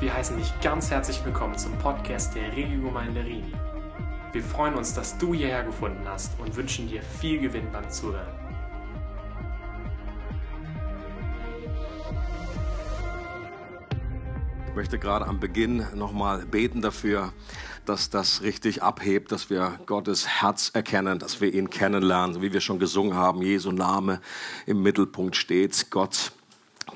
[0.00, 3.52] Wir heißen dich ganz herzlich willkommen zum Podcast der Regiogemeinde Rien.
[4.30, 8.28] Wir freuen uns, dass du hierher gefunden hast und wünschen dir viel Gewinn beim Zuhören.
[14.68, 17.32] Ich möchte gerade am Beginn nochmal beten dafür,
[17.84, 22.60] dass das richtig abhebt, dass wir Gottes Herz erkennen, dass wir ihn kennenlernen, wie wir
[22.60, 24.20] schon gesungen haben, Jesu Name
[24.64, 26.30] im Mittelpunkt steht, Gott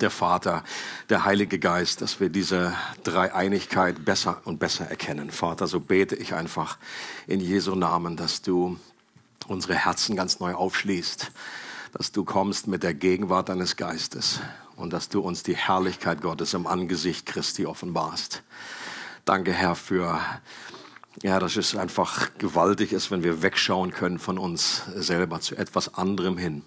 [0.01, 0.65] der Vater,
[1.09, 5.31] der Heilige Geist, dass wir diese Dreieinigkeit besser und besser erkennen.
[5.31, 6.79] Vater, so bete ich einfach
[7.27, 8.79] in Jesu Namen, dass du
[9.47, 11.31] unsere Herzen ganz neu aufschließt,
[11.93, 14.41] dass du kommst mit der Gegenwart deines Geistes
[14.77, 18.43] und dass du uns die Herrlichkeit Gottes im Angesicht Christi offenbarst.
[19.25, 20.21] Danke, Herr, für
[21.23, 25.95] ja, dass es einfach gewaltig ist, wenn wir wegschauen können von uns selber zu etwas
[25.95, 26.65] anderem hin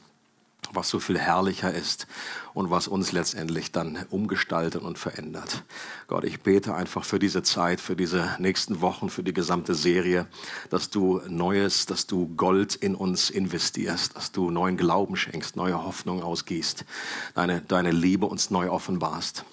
[0.73, 2.07] was so viel herrlicher ist
[2.53, 5.63] und was uns letztendlich dann umgestaltet und verändert.
[6.07, 10.27] Gott, ich bete einfach für diese Zeit, für diese nächsten Wochen, für die gesamte Serie,
[10.69, 15.83] dass du Neues, dass du Gold in uns investierst, dass du neuen Glauben schenkst, neue
[15.83, 16.85] Hoffnung ausgießt,
[17.33, 19.45] deine, deine Liebe uns neu offenbarst.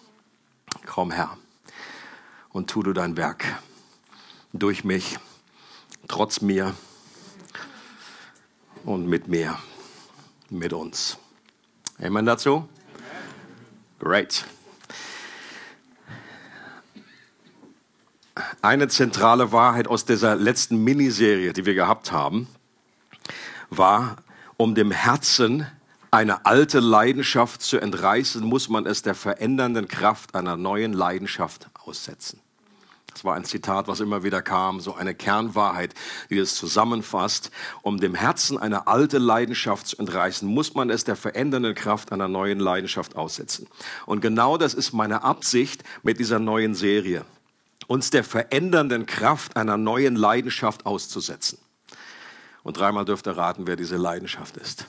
[0.87, 1.37] Komm, Herr,
[2.51, 3.45] und tu du dein Werk
[4.53, 5.19] durch mich,
[6.09, 6.75] trotz mir
[8.85, 9.59] und mit mir
[10.53, 11.19] mit uns.
[12.01, 12.69] Amen dazu?
[13.99, 14.45] Great.
[18.61, 22.49] Eine zentrale Wahrheit aus dieser letzten Miniserie, die wir gehabt haben,
[23.71, 24.17] war,
[24.57, 25.67] um dem Herzen
[26.11, 32.41] eine alte Leidenschaft zu entreißen, muss man es der verändernden Kraft einer neuen Leidenschaft aussetzen.
[33.13, 35.95] Das war ein Zitat, was immer wieder kam, so eine Kernwahrheit,
[36.31, 37.51] die es zusammenfasst.
[37.83, 42.29] Um dem Herzen eine alte Leidenschaft zu entreißen, muss man es der verändernden Kraft einer
[42.29, 43.67] neuen Leidenschaft aussetzen.
[44.07, 47.25] Und genau das ist meine Absicht mit dieser neuen Serie,
[47.87, 51.59] uns der verändernden Kraft einer neuen Leidenschaft auszusetzen.
[52.63, 54.87] Und dreimal dürft ihr raten, wer diese Leidenschaft ist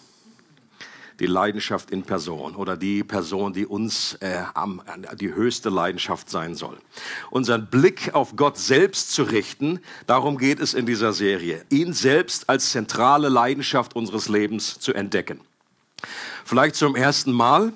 [1.23, 4.81] die Leidenschaft in Person oder die Person, die uns äh, am,
[5.17, 6.77] die höchste Leidenschaft sein soll.
[7.29, 11.63] Unseren Blick auf Gott selbst zu richten, darum geht es in dieser Serie.
[11.69, 15.39] Ihn selbst als zentrale Leidenschaft unseres Lebens zu entdecken.
[16.43, 17.71] Vielleicht zum ersten Mal,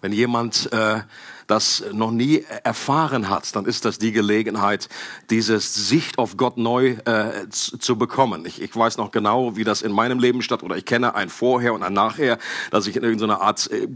[0.00, 1.00] wenn jemand äh,
[1.46, 4.88] das noch nie erfahren hat, dann ist das die Gelegenheit,
[5.30, 8.44] diese Sicht auf Gott neu äh, zu, bekommen.
[8.46, 11.28] Ich, ich weiß noch genau, wie das in meinem Leben statt oder ich kenne ein
[11.28, 12.38] Vorher und ein Nachher,
[12.70, 13.86] dass ich in irgendeiner Art äh,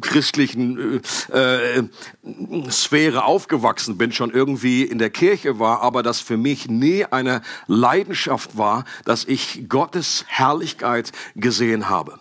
[0.00, 1.00] christlichen
[1.32, 1.82] äh, äh,
[2.70, 7.42] Sphäre aufgewachsen bin, schon irgendwie in der Kirche war, aber das für mich nie eine
[7.66, 12.18] Leidenschaft war, dass ich Gottes Herrlichkeit gesehen habe.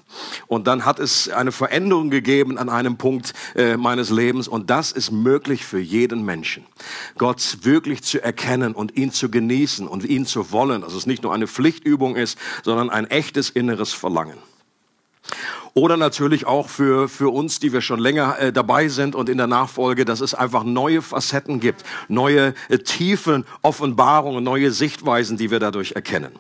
[0.48, 4.92] Und dann hat es eine Veränderung gegeben an einem Punkt äh, meines Lebens und das
[4.92, 6.66] ist möglich für jeden Menschen.
[7.18, 11.24] Gott wirklich zu erkennen und ihn zu genießen und ihn zu wollen, dass es nicht
[11.24, 14.38] nur eine Pflichtübung ist, sondern ein echtes inneres Verlangen.
[15.74, 19.38] Oder natürlich auch für, für uns, die wir schon länger äh, dabei sind und in
[19.38, 25.52] der Nachfolge, dass es einfach neue Facetten gibt, neue äh, Tiefen, Offenbarungen, neue Sichtweisen, die
[25.52, 26.32] wir dadurch erkennen.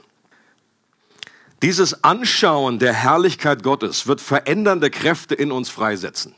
[1.61, 6.33] Dieses Anschauen der Herrlichkeit Gottes wird verändernde Kräfte in uns freisetzen.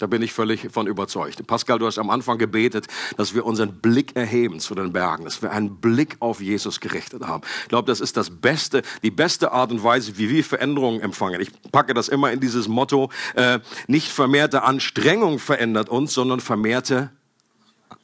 [0.00, 1.46] Da bin ich völlig von überzeugt.
[1.46, 5.40] Pascal, du hast am Anfang gebetet, dass wir unseren Blick erheben zu den Bergen, dass
[5.40, 7.44] wir einen Blick auf Jesus gerichtet haben.
[7.62, 11.40] Ich glaube, das ist das Beste, die beste Art und Weise, wie wir Veränderungen empfangen.
[11.40, 17.12] Ich packe das immer in dieses Motto, äh, nicht vermehrte Anstrengung verändert uns, sondern vermehrte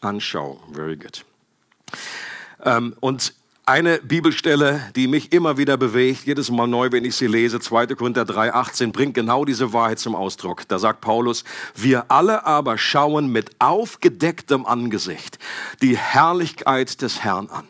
[0.00, 0.60] Anschauung.
[0.72, 1.24] Very good.
[2.62, 3.34] Ähm, und
[3.70, 7.86] eine Bibelstelle, die mich immer wieder bewegt, jedes Mal neu, wenn ich sie lese, 2.
[7.94, 10.66] Korinther 3, 18, bringt genau diese Wahrheit zum Ausdruck.
[10.66, 11.44] Da sagt Paulus,
[11.76, 15.38] wir alle aber schauen mit aufgedecktem Angesicht
[15.82, 17.68] die Herrlichkeit des Herrn an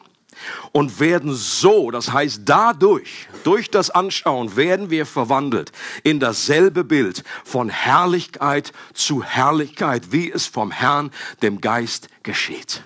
[0.73, 5.71] und werden so, das heißt dadurch, durch das Anschauen werden wir verwandelt
[6.03, 11.11] in dasselbe Bild von Herrlichkeit zu Herrlichkeit, wie es vom Herrn,
[11.43, 12.83] dem Geist geschieht.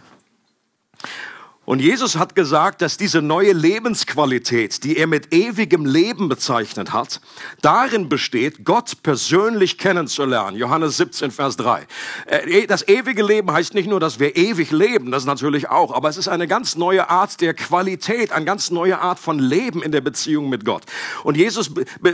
[1.66, 7.20] Und Jesus hat gesagt, dass diese neue Lebensqualität, die er mit ewigem Leben bezeichnet hat,
[7.62, 10.58] darin besteht, Gott persönlich kennenzulernen.
[10.58, 11.86] Johannes 17, Vers 3.
[12.26, 16.08] Äh, das ewige Leben heißt nicht nur, dass wir ewig leben, das natürlich auch, aber
[16.08, 19.92] es ist eine ganz neue Art der Qualität, eine ganz neue Art von Leben in
[19.92, 20.84] der Beziehung mit Gott.
[21.22, 21.70] Und Jesus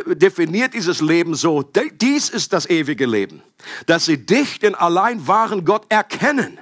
[0.07, 1.63] definiert dieses Leben so,
[2.01, 3.43] dies ist das ewige Leben,
[3.87, 6.59] dass sie dich, den allein wahren Gott, erkennen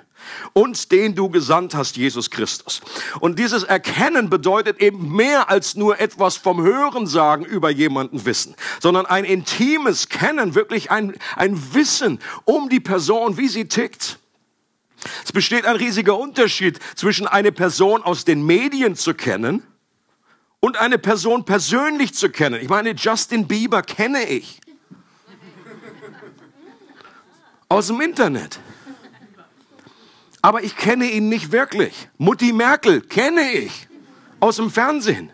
[0.53, 2.81] und den du gesandt hast, Jesus Christus.
[3.21, 9.07] Und dieses Erkennen bedeutet eben mehr als nur etwas vom Hörensagen über jemanden wissen, sondern
[9.07, 14.19] ein intimes Kennen, wirklich ein, ein Wissen um die Person, wie sie tickt.
[15.25, 19.63] Es besteht ein riesiger Unterschied zwischen eine Person aus den Medien zu kennen
[20.61, 22.61] und eine Person persönlich zu kennen.
[22.61, 24.61] Ich meine, Justin Bieber kenne ich.
[27.69, 28.59] Aus dem Internet.
[30.43, 32.09] Aber ich kenne ihn nicht wirklich.
[32.17, 33.89] Mutti Merkel kenne ich.
[34.41, 35.33] Aus dem Fernsehen.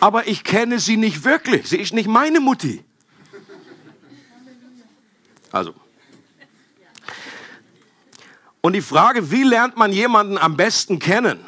[0.00, 1.68] Aber ich kenne sie nicht wirklich.
[1.68, 2.82] Sie ist nicht meine Mutti.
[5.50, 5.74] Also.
[8.62, 11.40] Und die Frage, wie lernt man jemanden am besten kennen?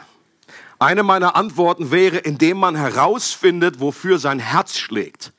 [0.78, 5.32] Eine meiner Antworten wäre, indem man herausfindet, wofür sein Herz schlägt.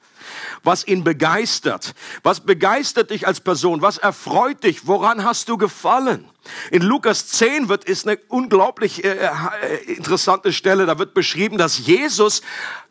[0.65, 1.95] Was ihn begeistert.
[2.23, 3.81] Was begeistert dich als Person?
[3.81, 4.87] Was erfreut dich?
[4.87, 6.25] Woran hast du gefallen?
[6.71, 10.85] In Lukas 10 wird, ist eine unglaublich äh, äh, interessante Stelle.
[10.85, 12.41] Da wird beschrieben, dass Jesus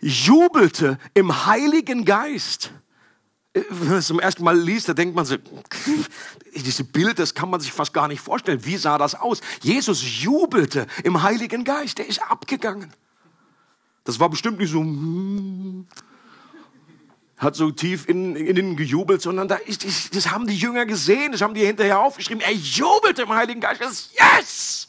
[0.00, 2.72] jubelte im Heiligen Geist
[3.54, 5.36] wenn man es zum ersten Mal liest, da denkt man so,
[6.56, 8.64] diese Bild, das kann man sich fast gar nicht vorstellen.
[8.64, 9.40] Wie sah das aus?
[9.62, 12.92] Jesus jubelte im Heiligen Geist, der ist abgegangen.
[14.02, 15.86] Das war bestimmt nicht so, hm,
[17.44, 21.42] hat so tief in, innen gejubelt, sondern da ist, das haben die Jünger gesehen, das
[21.42, 22.42] haben die hinterher aufgeschrieben.
[22.42, 24.86] Er jubelte im Heiligen Geist, das ist yes!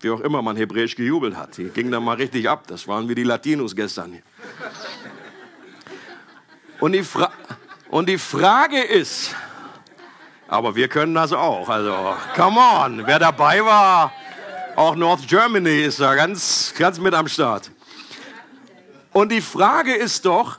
[0.00, 1.56] Wie auch immer man hebräisch gejubelt hat.
[1.58, 2.64] Die ging dann mal richtig ab.
[2.66, 4.20] Das waren wie die Latinos gestern.
[6.80, 7.30] Und die, Fra
[7.88, 9.36] und die Frage ist,
[10.48, 11.68] aber wir können das auch.
[11.68, 14.12] Also, come on, wer dabei war,
[14.74, 17.70] auch North Germany ist da ganz, ganz mit am Start.
[19.12, 20.58] Und die Frage ist doch,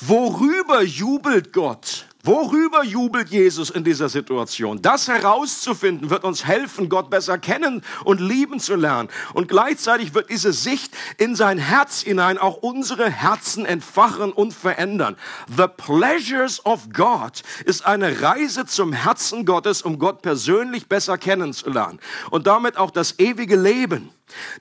[0.00, 2.06] worüber jubelt Gott?
[2.26, 4.80] Worüber jubelt Jesus in dieser Situation?
[4.80, 9.10] Das herauszufinden wird uns helfen, Gott besser kennen und lieben zu lernen.
[9.34, 15.16] Und gleichzeitig wird diese Sicht in sein Herz hinein auch unsere Herzen entfachen und verändern.
[15.54, 22.00] The Pleasures of God ist eine Reise zum Herzen Gottes, um Gott persönlich besser kennenzulernen
[22.30, 24.08] und damit auch das ewige Leben,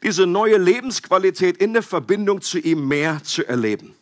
[0.04, 3.96] diese neue Lebensqualität in der Verbindung zu ihm mehr zu erleben.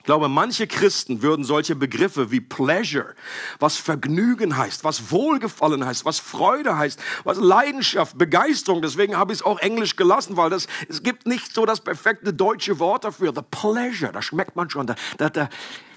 [0.00, 3.14] Ich glaube, manche Christen würden solche Begriffe wie Pleasure,
[3.58, 9.40] was Vergnügen heißt, was Wohlgefallen heißt, was Freude heißt, was Leidenschaft, Begeisterung, deswegen habe ich
[9.40, 13.34] es auch Englisch gelassen, weil das, es gibt nicht so das perfekte deutsche Wort dafür.
[13.34, 15.50] The Pleasure, da schmeckt man schon, da, da, da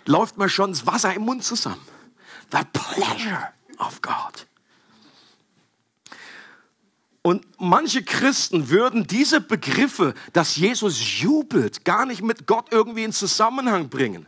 [0.06, 1.82] läuft man schon das Wasser im Mund zusammen.
[2.52, 4.46] The Pleasure of God.
[7.24, 13.14] Und manche Christen würden diese Begriffe, dass Jesus jubelt, gar nicht mit Gott irgendwie in
[13.14, 14.28] Zusammenhang bringen.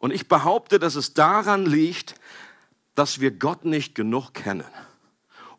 [0.00, 2.14] Und ich behaupte, dass es daran liegt,
[2.94, 4.64] dass wir Gott nicht genug kennen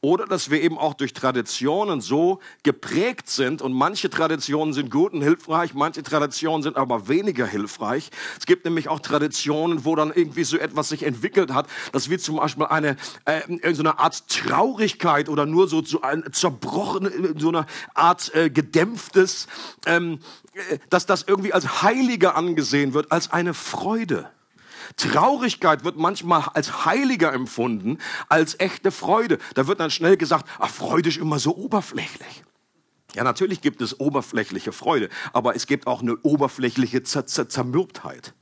[0.01, 5.13] oder dass wir eben auch durch Traditionen so geprägt sind und manche Traditionen sind gut
[5.13, 8.09] und hilfreich, manche Traditionen sind aber weniger hilfreich.
[8.39, 12.19] Es gibt nämlich auch Traditionen, wo dann irgendwie so etwas sich entwickelt hat, dass wir
[12.19, 17.49] zum Beispiel eine äh, so eine Art Traurigkeit oder nur so, so ein zerbrochen, so
[17.49, 19.47] eine Art äh, gedämpftes,
[19.85, 20.19] ähm,
[20.53, 24.29] äh, dass das irgendwie als heiliger angesehen wird, als eine Freude.
[24.97, 27.97] Traurigkeit wird manchmal als heiliger empfunden
[28.27, 29.37] als echte Freude.
[29.55, 32.43] Da wird dann schnell gesagt, ach, Freude ist immer so oberflächlich.
[33.15, 38.33] Ja, natürlich gibt es oberflächliche Freude, aber es gibt auch eine oberflächliche Zer Zer Zermürbtheit.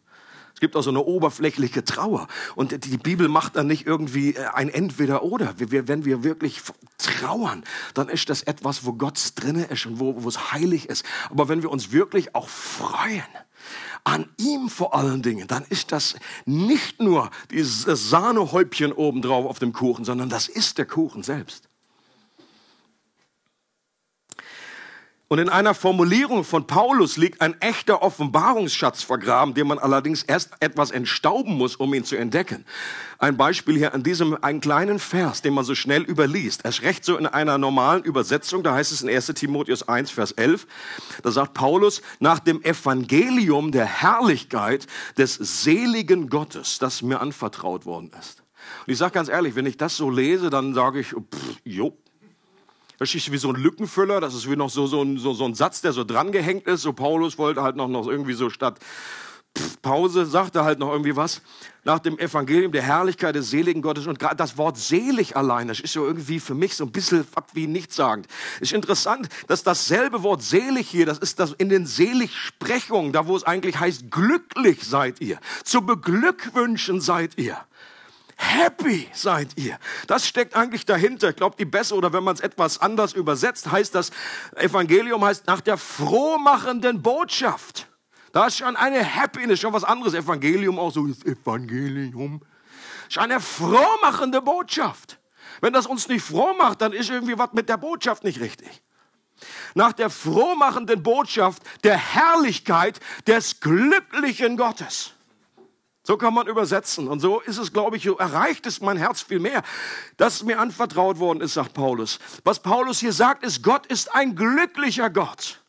[0.57, 2.27] Es gibt auch so eine oberflächliche Trauer.
[2.56, 5.54] Und die Bibel macht dann nicht irgendwie äh, ein Entweder-Oder.
[5.59, 6.63] Wenn wir wirklich
[6.98, 11.05] trauern, dann ist das etwas, wo Gott drinne ist und wo, wo es heilig ist.
[11.29, 13.22] Aber wenn wir uns wirklich auch freuen,
[14.03, 16.15] an ihm vor allen Dingen, dann ist das
[16.46, 21.66] nicht nur dieses Sahnehäubchen obendrauf auf dem Kuchen, sondern das ist der Kuchen selbst.
[25.29, 30.51] Und in einer Formulierung von Paulus liegt ein echter Offenbarungsschatz vergraben, den man allerdings erst
[30.62, 32.63] etwas entstauben muss, um ihn zu entdecken.
[33.19, 36.63] Ein Beispiel hier an diesem einen kleinen Vers, den man so schnell überliest.
[36.63, 40.31] Erst recht so in einer normalen Übersetzung, da heißt es in 1 Timotheus 1, Vers
[40.31, 40.65] 11,
[41.24, 48.12] da sagt Paulus, nach dem Evangelium der Herrlichkeit des seligen Gottes, das mir anvertraut worden
[48.17, 48.43] ist.
[48.86, 51.98] Und ich sage ganz ehrlich, wenn ich das so lese, dann sage ich, pff, jo,
[52.98, 55.46] das ist wie so ein Lückenfüller, das ist wie noch so, so, ein, so, so
[55.46, 56.82] ein Satz, der so drangehängt ist.
[56.82, 58.80] So Paulus wollte halt noch, noch irgendwie so statt
[59.82, 61.42] Pause, sagte halt noch irgendwie was.
[61.84, 64.08] Nach dem Evangelium der Herrlichkeit des seligen Gottes.
[64.08, 67.25] Und gerade das Wort selig allein, das ist so irgendwie für mich so ein bisschen
[67.54, 68.27] wie nichtssagend.
[68.60, 73.36] Ist interessant, dass dasselbe Wort selig hier, das ist das in den Seligsprechungen, da wo
[73.36, 75.39] es eigentlich heißt, glücklich seid ihr.
[75.63, 77.58] Zu beglückwünschen seid ihr.
[78.38, 79.79] Happy seid ihr.
[80.06, 81.29] Das steckt eigentlich dahinter.
[81.29, 84.12] Ich glaube, die besser oder wenn man es etwas anders übersetzt, heißt das
[84.56, 87.88] Evangelium heißt nach der frohmachenden Botschaft.
[88.32, 90.13] Da ist schon eine Happiness, schon was anderes.
[90.13, 92.41] Evangelium auch so ist Evangelium.
[93.10, 95.17] Ist eine frohmachende Botschaft.
[95.60, 98.84] Wenn das uns nicht froh macht, dann ist irgendwie was mit der Botschaft nicht richtig.
[99.74, 105.13] Nach der frohmachenden Botschaft der Herrlichkeit des glücklichen Gottes.
[106.07, 107.09] So kann man übersetzen.
[107.09, 109.61] Und so ist es, glaube ich, erreicht es mein Herz viel mehr,
[110.15, 112.19] dass mir anvertraut worden ist, sagt Paulus.
[112.45, 115.59] Was Paulus hier sagt, ist, Gott ist ein glücklicher Gott.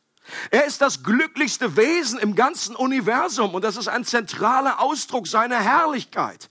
[0.53, 5.59] Er ist das glücklichste Wesen im ganzen Universum und das ist ein zentraler Ausdruck seiner
[5.59, 6.49] Herrlichkeit.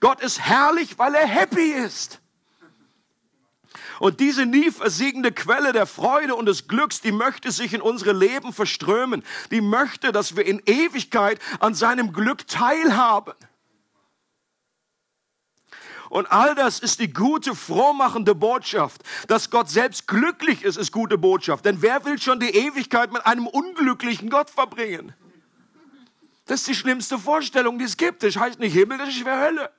[0.00, 2.18] Gott ist herrlich, weil er happy ist.
[4.00, 8.12] Und diese nie versiegende Quelle der Freude und des Glücks, die möchte sich in unsere
[8.12, 9.24] Leben verströmen.
[9.50, 13.34] Die möchte, dass wir in Ewigkeit an seinem Glück teilhaben.
[16.10, 19.02] Und all das ist die gute, frohmachende Botschaft.
[19.26, 21.64] Dass Gott selbst glücklich ist, ist gute Botschaft.
[21.64, 25.12] Denn wer will schon die Ewigkeit mit einem unglücklichen Gott verbringen?
[26.46, 28.22] Das ist die schlimmste Vorstellung, die es gibt.
[28.22, 29.70] Das heißt nicht Himmel, das ist Hölle.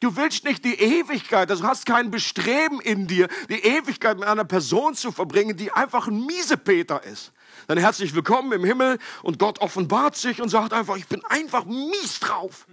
[0.00, 4.26] Du willst nicht die Ewigkeit, also du hast kein Bestreben in dir, die Ewigkeit mit
[4.26, 7.32] einer Person zu verbringen, die einfach ein Miesepeter ist.
[7.66, 11.66] Dann herzlich willkommen im Himmel und Gott offenbart sich und sagt einfach, ich bin einfach
[11.66, 12.66] mies drauf.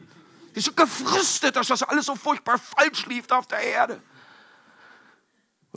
[0.48, 4.02] Ich bin so gefrustet, dass das alles so furchtbar falsch lief auf der Erde.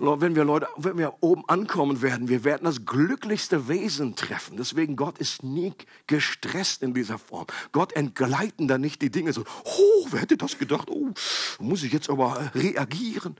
[0.02, 4.56] Wenn wir Leute, wenn wir oben ankommen werden, wir werden das glücklichste Wesen treffen.
[4.56, 5.74] Deswegen Gott ist nie
[6.06, 7.46] gestresst in dieser Form.
[7.72, 9.44] Gott entgleiten da nicht die Dinge so.
[9.64, 10.88] Oh, wer hätte das gedacht?
[10.90, 11.10] Oh,
[11.58, 13.36] muss ich jetzt aber reagieren?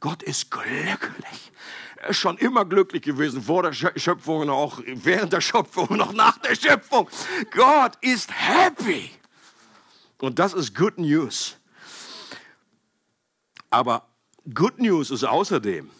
[0.00, 1.52] Gott ist glücklich.
[1.96, 6.00] Er ist schon immer glücklich gewesen, vor der Schöpfung und auch während der Schöpfung und
[6.00, 7.06] auch nach der Schöpfung.
[7.50, 9.10] Gott ist happy.
[10.18, 11.58] Und das ist Good News.
[13.68, 14.08] Aber
[14.52, 15.90] Good News ist außerdem,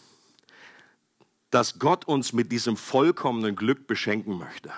[1.51, 4.73] dass Gott uns mit diesem vollkommenen Glück beschenken möchte,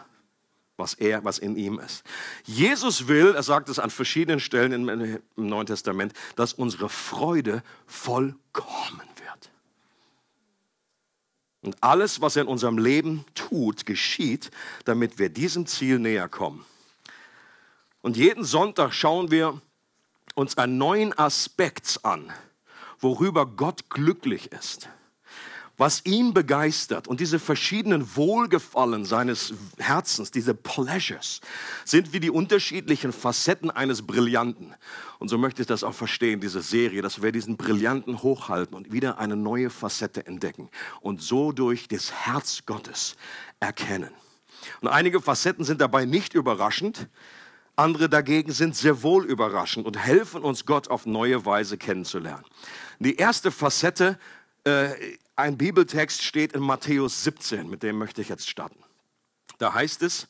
[0.77, 2.03] was er, was in ihm ist.
[2.45, 9.09] Jesus will, er sagt es an verschiedenen Stellen im, Neuen Testament, dass unsere Freude vollkommen
[9.17, 9.51] wird.
[11.63, 14.51] Und alles, was er in unserem Leben tut, geschieht,
[14.85, 16.67] damit wir diesem Ziel näher kommen.
[18.03, 19.63] Und jeden Sonntag schauen wir
[20.35, 22.31] uns einen neuen Aspekt an
[23.01, 24.89] worüber Gott glücklich ist,
[25.77, 31.41] was ihn begeistert und diese verschiedenen Wohlgefallen seines Herzens, diese Pleasures,
[31.85, 34.75] sind wie die unterschiedlichen Facetten eines Brillanten.
[35.19, 38.93] Und so möchte ich das auch verstehen, diese Serie, dass wir diesen Brillanten hochhalten und
[38.93, 40.71] wieder eine neue Facette entdecken
[41.01, 43.17] und so durch das Herz Gottes
[43.59, 44.11] erkennen.
[44.81, 47.09] Und einige Facetten sind dabei nicht überraschend,
[47.77, 52.45] andere dagegen sind sehr wohl überraschend und helfen uns, Gott auf neue Weise kennenzulernen.
[52.99, 54.19] Die erste Facette,
[54.65, 54.91] äh,
[55.37, 58.79] ein Bibeltext steht in Matthäus 17, mit dem möchte ich jetzt starten.
[59.59, 60.29] Da heißt es,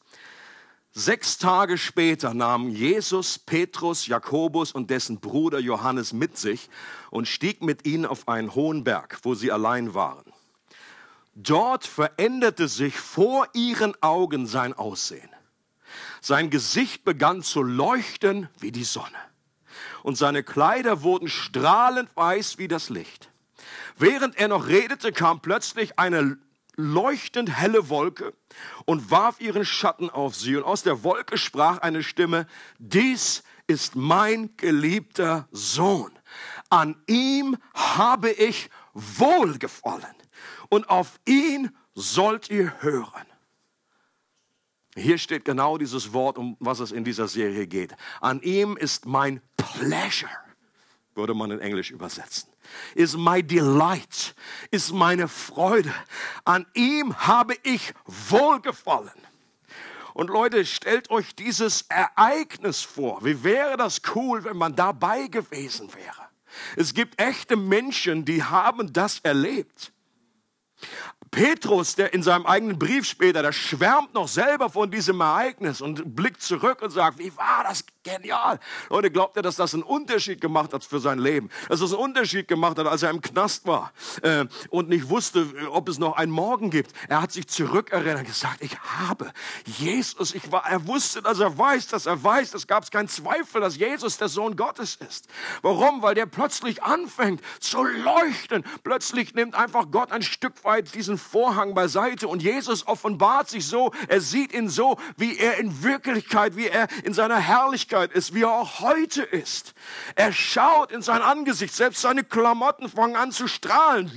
[0.96, 6.70] Sechs Tage später nahmen Jesus, Petrus, Jakobus und dessen Bruder Johannes mit sich
[7.10, 10.32] und stieg mit ihnen auf einen hohen Berg, wo sie allein waren.
[11.34, 15.33] Dort veränderte sich vor ihren Augen sein Aussehen.
[16.26, 19.18] Sein Gesicht begann zu leuchten wie die Sonne.
[20.02, 23.28] Und seine Kleider wurden strahlend weiß wie das Licht.
[23.98, 26.38] Während er noch redete, kam plötzlich eine
[26.76, 28.32] leuchtend helle Wolke
[28.86, 30.56] und warf ihren Schatten auf sie.
[30.56, 32.46] Und aus der Wolke sprach eine Stimme,
[32.78, 36.10] dies ist mein geliebter Sohn.
[36.70, 40.16] An ihm habe ich wohlgefallen
[40.70, 43.26] und auf ihn sollt ihr hören.
[44.94, 47.94] Hier steht genau dieses Wort, um was es in dieser Serie geht.
[48.20, 50.30] An ihm ist mein Pleasure,
[51.14, 52.50] würde man in Englisch übersetzen.
[52.94, 54.34] Ist my delight,
[54.70, 55.92] ist meine Freude.
[56.44, 59.10] An ihm habe ich wohlgefallen.
[60.14, 63.24] Und Leute, stellt euch dieses Ereignis vor.
[63.24, 66.28] Wie wäre das cool, wenn man dabei gewesen wäre?
[66.76, 69.92] Es gibt echte Menschen, die haben das erlebt.
[71.34, 76.14] Petrus, der in seinem eigenen Brief später, der schwärmt noch selber von diesem Ereignis und
[76.14, 78.60] blickt zurück und sagt, wie war das genial.
[78.90, 81.50] Leute, glaubt er, dass das einen Unterschied gemacht hat für sein Leben?
[81.68, 83.92] Dass das einen Unterschied gemacht hat, als er im Knast war
[84.22, 86.92] äh, und nicht wusste, ob es noch einen Morgen gibt.
[87.08, 89.32] Er hat sich zurückerinnert und gesagt, ich habe
[89.64, 93.62] Jesus, ich war, er wusste, dass er weiß, dass er weiß, es gab keinen Zweifel,
[93.62, 95.26] dass Jesus der Sohn Gottes ist.
[95.62, 96.02] Warum?
[96.02, 98.64] Weil der plötzlich anfängt zu leuchten.
[98.82, 103.92] Plötzlich nimmt einfach Gott ein Stück weit diesen Vorhang beiseite und Jesus offenbart sich so,
[104.08, 108.34] er sieht ihn so, wie er in Wirklichkeit, wie er in seiner Herrlichkeit Ewigkeit ist,
[108.34, 109.74] wie er auch heute ist.
[110.14, 114.10] Er schaut in sein Angesicht, selbst seine Klamotten fangen an zu strahlen.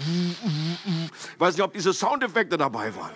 [1.34, 3.12] Ich weiß nicht, ob diese Soundeffekte dabei waren.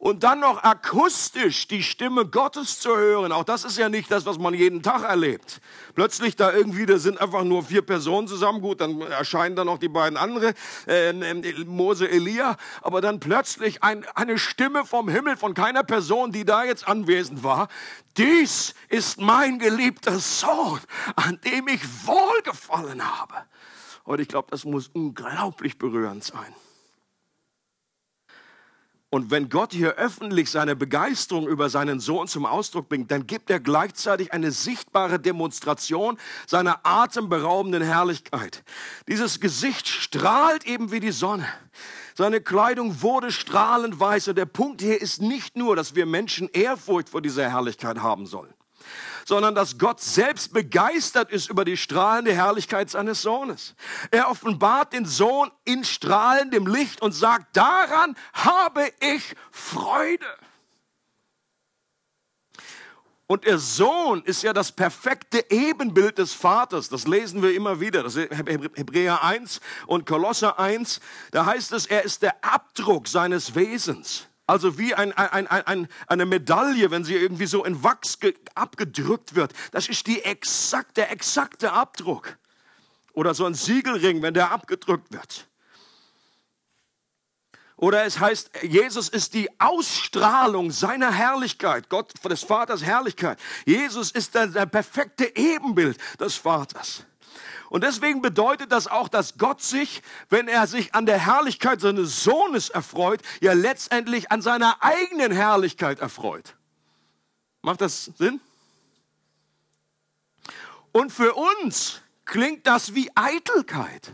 [0.00, 4.24] Und dann noch akustisch die Stimme Gottes zu hören, auch das ist ja nicht das,
[4.24, 5.60] was man jeden Tag erlebt.
[5.94, 9.76] Plötzlich da irgendwie, da sind einfach nur vier Personen zusammen, gut, dann erscheinen da noch
[9.76, 10.54] die beiden andere,
[10.86, 11.12] äh,
[11.66, 16.64] Mose, Elia, aber dann plötzlich ein, eine Stimme vom Himmel von keiner Person, die da
[16.64, 17.68] jetzt anwesend war.
[18.16, 20.80] Dies ist mein geliebter Sohn,
[21.14, 23.34] an dem ich wohlgefallen habe.
[24.04, 26.54] Und ich glaube, das muss unglaublich berührend sein.
[29.12, 33.50] Und wenn Gott hier öffentlich seine Begeisterung über seinen Sohn zum Ausdruck bringt, dann gibt
[33.50, 38.62] er gleichzeitig eine sichtbare Demonstration seiner atemberaubenden Herrlichkeit.
[39.08, 41.46] Dieses Gesicht strahlt eben wie die Sonne.
[42.14, 44.28] Seine Kleidung wurde strahlend weiß.
[44.28, 48.26] Und der Punkt hier ist nicht nur, dass wir Menschen Ehrfurcht vor dieser Herrlichkeit haben
[48.26, 48.54] sollen
[49.30, 53.76] sondern dass Gott selbst begeistert ist über die strahlende Herrlichkeit seines Sohnes.
[54.10, 60.26] Er offenbart den Sohn in strahlendem Licht und sagt, daran habe ich Freude.
[63.28, 66.88] Und der Sohn ist ja das perfekte Ebenbild des Vaters.
[66.88, 68.02] Das lesen wir immer wieder.
[68.02, 71.00] Das ist Hebräer 1 und Kolosser 1.
[71.30, 74.26] Da heißt es, er ist der Abdruck seines Wesens.
[74.50, 78.18] Also wie ein, ein, ein, eine Medaille, wenn sie irgendwie so in Wachs
[78.56, 79.52] abgedrückt wird.
[79.70, 82.36] Das ist die exakt, der exakte Abdruck.
[83.12, 85.46] Oder so ein Siegelring, wenn der abgedrückt wird.
[87.76, 93.38] Oder es heißt, Jesus ist die Ausstrahlung seiner Herrlichkeit, Gott des Vaters Herrlichkeit.
[93.66, 97.04] Jesus ist der, der perfekte Ebenbild des Vaters.
[97.70, 102.24] Und deswegen bedeutet das auch, dass Gott sich, wenn er sich an der Herrlichkeit seines
[102.24, 106.56] Sohnes erfreut, ja letztendlich an seiner eigenen Herrlichkeit erfreut.
[107.62, 108.40] Macht das Sinn?
[110.90, 114.12] Und für uns klingt das wie Eitelkeit.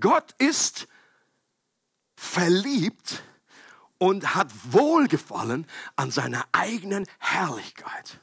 [0.00, 0.88] Gott ist
[2.16, 3.22] verliebt
[3.98, 8.18] und hat Wohlgefallen an seiner eigenen Herrlichkeit.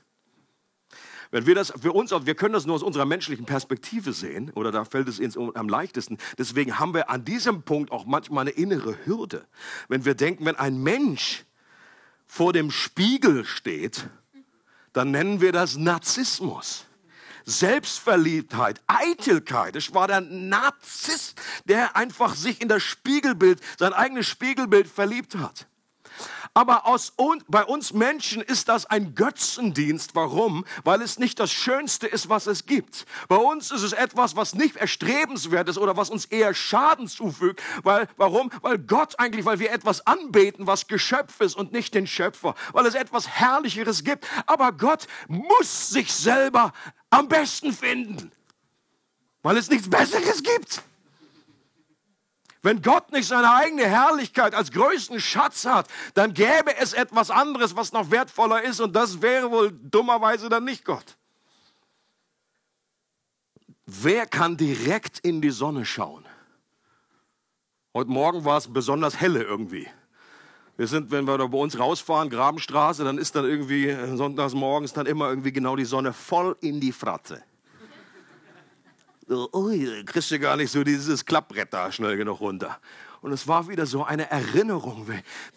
[1.32, 4.72] Wenn wir das für uns, wir können das nur aus unserer menschlichen Perspektive sehen, oder
[4.72, 6.18] da fällt es uns am leichtesten.
[6.38, 9.46] Deswegen haben wir an diesem Punkt auch manchmal eine innere Hürde.
[9.88, 11.46] Wenn wir denken, wenn ein Mensch
[12.28, 14.10] vor dem Spiegel steht,
[14.92, 16.86] dann nennen wir das Narzissmus.
[17.46, 19.76] Selbstverliebtheit, Eitelkeit.
[19.76, 25.68] Es war der Narzisst, der einfach sich in das Spiegelbild, sein eigenes Spiegelbild verliebt hat.
[26.54, 27.14] Aber aus,
[27.48, 30.16] bei uns Menschen ist das ein Götzendienst.
[30.16, 30.66] Warum?
[30.84, 33.06] Weil es nicht das Schönste ist, was es gibt.
[33.30, 37.62] Bei uns ist es etwas, was nicht erstrebenswert ist oder was uns eher Schaden zufügt.
[37.84, 38.52] Weil, warum?
[38.62, 42.56] Weil Gott eigentlich, weil wir etwas anbeten, was Geschöpf ist und nicht den Schöpfer.
[42.74, 44.28] Weil es etwas Herrlicheres gibt.
[44.46, 46.74] Aber Gott muss sich selber
[47.10, 48.32] am besten finden.
[49.42, 50.84] Weil es nichts Besseres gibt.
[52.64, 57.76] Wenn Gott nicht seine eigene Herrlichkeit als größten Schatz hat, dann gäbe es etwas anderes,
[57.76, 61.18] was noch wertvoller ist und das wäre wohl dummerweise dann nicht Gott.
[63.86, 66.26] Wer kann direkt in die Sonne schauen?
[67.94, 69.88] Heute Morgen war es besonders helle irgendwie.
[70.78, 74.94] Wir sind, wenn wir da bei uns rausfahren, Grabenstraße, dann ist dann irgendwie sonntags morgens
[74.94, 77.44] dann immer irgendwie genau die Sonne voll in die Fratze
[79.32, 82.80] ui, kriegst du gar nicht so dieses Klappbrett da schnell genug runter.
[83.22, 85.08] Und es war wieder so eine Erinnerung.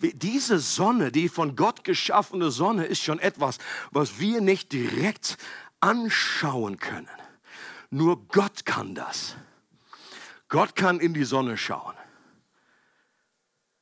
[0.01, 3.59] Diese Sonne, die von Gott geschaffene Sonne, ist schon etwas,
[3.91, 5.39] was wir nicht direkt
[5.81, 7.09] anschauen können.
[7.91, 9.37] Nur Gott kann das.
[10.49, 11.95] Gott kann in die Sonne schauen.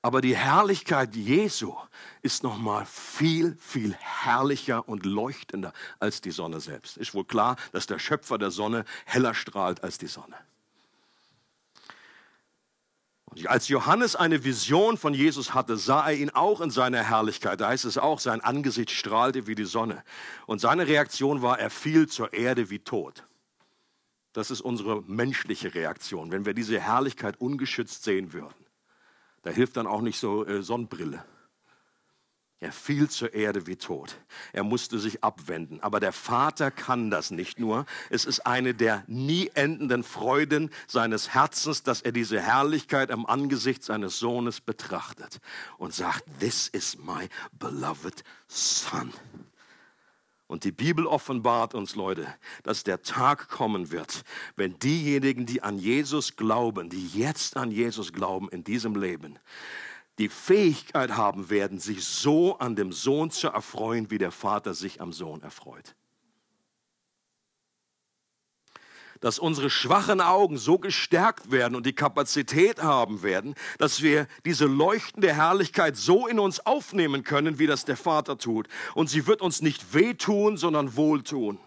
[0.00, 1.74] Aber die Herrlichkeit Jesu
[2.22, 6.96] ist noch mal viel, viel herrlicher und leuchtender als die Sonne selbst.
[6.96, 10.37] Ist wohl klar, dass der Schöpfer der Sonne heller strahlt als die Sonne.
[13.26, 17.61] Und als Johannes eine Vision von Jesus hatte, sah er ihn auch in seiner Herrlichkeit.
[17.61, 20.04] Da heißt es auch, sein Angesicht strahlte wie die Sonne.
[20.46, 23.24] Und seine Reaktion war, er fiel zur Erde wie tot.
[24.35, 28.54] Das ist unsere menschliche Reaktion, wenn wir diese Herrlichkeit ungeschützt sehen würden.
[29.42, 31.24] Da hilft dann auch nicht so äh, Sonnenbrille.
[32.62, 34.14] Er fiel zur Erde wie tot.
[34.53, 35.81] Er musste sich abwenden.
[35.81, 37.87] Aber der Vater kann das nicht nur.
[38.09, 43.83] Es ist eine der nie endenden Freuden seines Herzens, dass er diese Herrlichkeit am Angesicht
[43.83, 45.40] seines Sohnes betrachtet
[45.77, 49.12] und sagt, This is my beloved son.
[50.46, 54.22] Und die Bibel offenbart uns, Leute, dass der Tag kommen wird,
[54.55, 59.40] wenn diejenigen, die an Jesus glauben, die jetzt an Jesus glauben in diesem Leben,
[60.22, 65.00] die Fähigkeit haben werden, sich so an dem Sohn zu erfreuen, wie der Vater sich
[65.00, 65.96] am Sohn erfreut.
[69.20, 74.66] dass unsere schwachen Augen so gestärkt werden und die Kapazität haben werden, dass wir diese
[74.66, 78.66] leuchtende Herrlichkeit so in uns aufnehmen können, wie das der Vater tut.
[78.96, 81.61] Und sie wird uns nicht wehtun, sondern wohltun.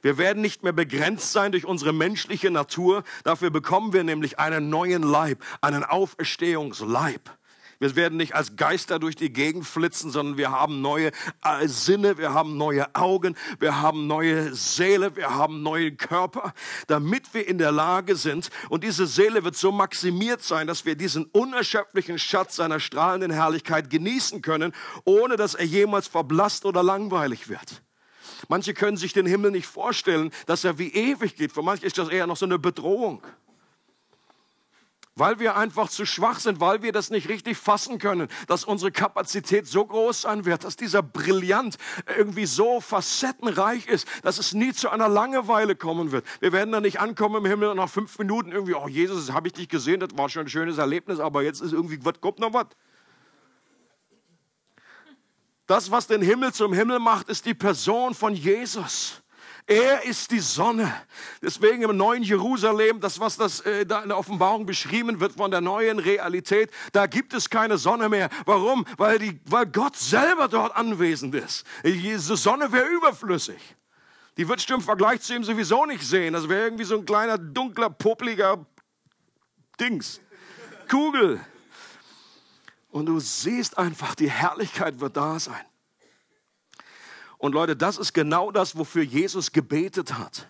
[0.00, 3.02] Wir werden nicht mehr begrenzt sein durch unsere menschliche Natur.
[3.24, 7.36] Dafür bekommen wir nämlich einen neuen Leib, einen Auferstehungsleib.
[7.82, 11.10] Wir werden nicht als Geister durch die Gegend flitzen, sondern wir haben neue
[11.42, 16.54] äh, Sinne, wir haben neue Augen, wir haben neue Seele, wir haben neue Körper,
[16.86, 18.50] damit wir in der Lage sind.
[18.68, 23.90] Und diese Seele wird so maximiert sein, dass wir diesen unerschöpflichen Schatz seiner strahlenden Herrlichkeit
[23.90, 27.82] genießen können, ohne dass er jemals verblasst oder langweilig wird.
[28.46, 31.50] Manche können sich den Himmel nicht vorstellen, dass er wie ewig geht.
[31.50, 33.24] Für manche ist das eher noch so eine Bedrohung.
[35.14, 38.90] Weil wir einfach zu schwach sind, weil wir das nicht richtig fassen können, dass unsere
[38.90, 41.76] Kapazität so groß sein wird, dass dieser Brillant
[42.16, 46.24] irgendwie so facettenreich ist, dass es nie zu einer Langeweile kommen wird.
[46.40, 49.48] Wir werden da nicht ankommen im Himmel und nach fünf Minuten irgendwie, oh Jesus, habe
[49.48, 52.38] ich dich gesehen, das war schon ein schönes Erlebnis, aber jetzt ist irgendwie, was kommt
[52.38, 52.68] noch was?
[55.66, 59.21] Das, was den Himmel zum Himmel macht, ist die Person von Jesus.
[59.72, 60.94] Er ist die Sonne.
[61.40, 65.50] Deswegen im neuen Jerusalem, das was das äh, da in der Offenbarung beschrieben wird von
[65.50, 68.28] der neuen Realität, da gibt es keine Sonne mehr.
[68.44, 68.84] Warum?
[68.98, 71.64] Weil die, weil Gott selber dort anwesend ist.
[71.84, 73.76] Diese Sonne wäre überflüssig.
[74.36, 76.34] Die wird du im Vergleich zu ihm sowieso nicht sehen.
[76.34, 78.66] Das wäre irgendwie so ein kleiner dunkler, popliger
[79.80, 80.20] Dings,
[80.90, 81.40] Kugel.
[82.90, 85.64] Und du siehst einfach, die Herrlichkeit wird da sein.
[87.42, 90.46] Und Leute, das ist genau das, wofür Jesus gebetet hat.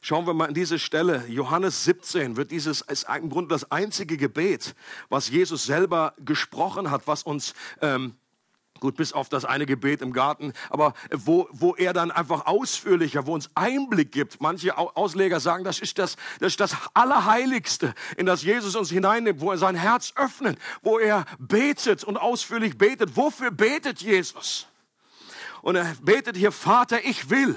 [0.00, 1.24] Schauen wir mal in diese Stelle.
[1.28, 4.74] Johannes 17 wird dieses, ist im Grunde das einzige Gebet,
[5.10, 8.16] was Jesus selber gesprochen hat, was uns, ähm,
[8.80, 13.26] Gut, bis auf das eine Gebet im Garten, aber wo, wo er dann einfach ausführlicher,
[13.26, 14.40] wo uns Einblick gibt.
[14.40, 19.40] Manche Ausleger sagen, das ist das, das ist das Allerheiligste, in das Jesus uns hineinnimmt,
[19.40, 23.16] wo er sein Herz öffnet, wo er betet und ausführlich betet.
[23.16, 24.68] Wofür betet Jesus?
[25.62, 27.56] Und er betet hier, Vater, ich will,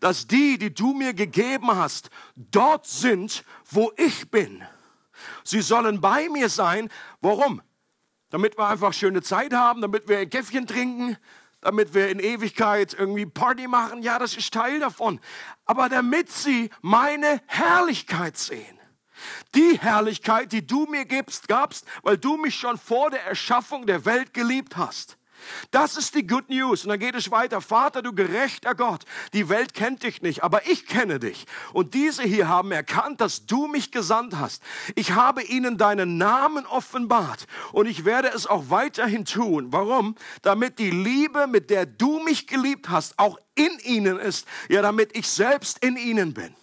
[0.00, 4.62] dass die, die du mir gegeben hast, dort sind, wo ich bin.
[5.44, 6.88] Sie sollen bei mir sein.
[7.20, 7.62] Warum?
[8.32, 11.18] damit wir einfach schöne Zeit haben, damit wir ein Käffchen trinken,
[11.60, 14.02] damit wir in Ewigkeit irgendwie Party machen.
[14.02, 15.20] Ja, das ist Teil davon.
[15.66, 18.78] Aber damit sie meine Herrlichkeit sehen.
[19.54, 24.06] Die Herrlichkeit, die du mir gibst, gabst, weil du mich schon vor der Erschaffung der
[24.06, 25.18] Welt geliebt hast.
[25.70, 26.84] Das ist die Good News.
[26.84, 27.60] Und dann geht es weiter.
[27.60, 31.46] Vater, du gerechter Gott, die Welt kennt dich nicht, aber ich kenne dich.
[31.72, 34.62] Und diese hier haben erkannt, dass du mich gesandt hast.
[34.94, 39.68] Ich habe ihnen deinen Namen offenbart und ich werde es auch weiterhin tun.
[39.72, 40.16] Warum?
[40.42, 44.46] Damit die Liebe, mit der du mich geliebt hast, auch in ihnen ist.
[44.68, 46.54] Ja, damit ich selbst in ihnen bin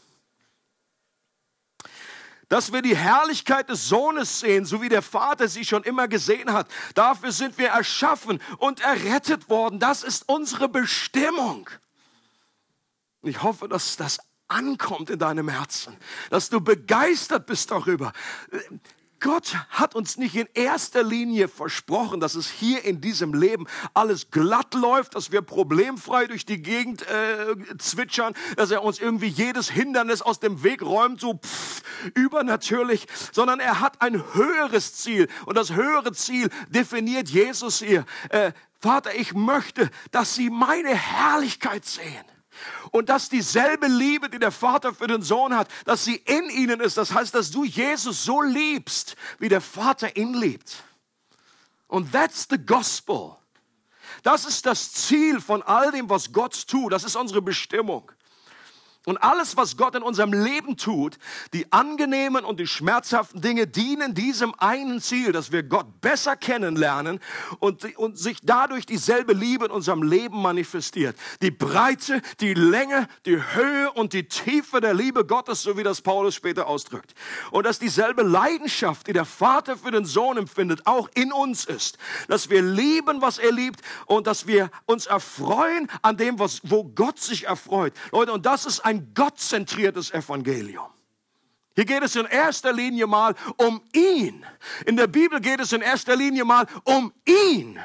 [2.49, 6.51] dass wir die Herrlichkeit des Sohnes sehen, so wie der Vater sie schon immer gesehen
[6.51, 6.67] hat.
[6.95, 9.79] Dafür sind wir erschaffen und errettet worden.
[9.79, 11.69] Das ist unsere Bestimmung.
[13.21, 15.95] Ich hoffe, dass das ankommt in deinem Herzen,
[16.31, 18.13] dass du begeistert bist darüber.
[19.19, 24.31] Gott hat uns nicht in erster Linie versprochen, dass es hier in diesem Leben alles
[24.31, 29.69] glatt läuft, dass wir problemfrei durch die Gegend äh, zwitschern, dass er uns irgendwie jedes
[29.69, 31.81] Hindernis aus dem Weg räumt, so pff,
[32.15, 35.27] übernatürlich, sondern er hat ein höheres Ziel.
[35.45, 38.05] Und das höhere Ziel definiert Jesus hier.
[38.29, 42.25] Äh, Vater, ich möchte, dass sie meine Herrlichkeit sehen.
[42.91, 46.79] Und dass dieselbe Liebe, die der Vater für den Sohn hat, dass sie in ihnen
[46.79, 46.97] ist.
[46.97, 50.83] Das heißt, dass du Jesus so liebst, wie der Vater ihn liebt.
[51.87, 53.35] Und that's the gospel.
[54.23, 56.91] Das ist das Ziel von all dem, was Gott tut.
[56.91, 58.11] Das ist unsere Bestimmung.
[59.09, 61.17] Und alles, was Gott in unserem Leben tut,
[61.53, 67.19] die angenehmen und die schmerzhaften Dinge dienen diesem einen Ziel, dass wir Gott besser kennenlernen
[67.57, 71.17] und, und sich dadurch dieselbe Liebe in unserem Leben manifestiert.
[71.41, 76.01] Die Breite, die Länge, die Höhe und die Tiefe der Liebe Gottes, so wie das
[76.01, 77.15] Paulus später ausdrückt.
[77.49, 81.97] Und dass dieselbe Leidenschaft, die der Vater für den Sohn empfindet, auch in uns ist.
[82.27, 86.83] Dass wir lieben, was er liebt und dass wir uns erfreuen an dem, was, wo
[86.83, 87.93] Gott sich erfreut.
[88.11, 90.89] Leute, und das ist ein gottzentriertes Evangelium.
[91.75, 94.45] Hier geht es in erster Linie mal um ihn.
[94.85, 97.79] In der Bibel geht es in erster Linie mal um ihn.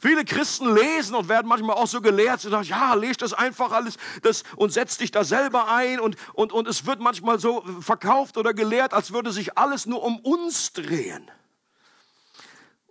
[0.00, 3.72] Viele Christen lesen und werden manchmal auch so gelehrt, sie sagen, ja, lest das einfach
[3.72, 7.62] alles das, und setz dich da selber ein und, und, und es wird manchmal so
[7.80, 11.30] verkauft oder gelehrt, als würde sich alles nur um uns drehen.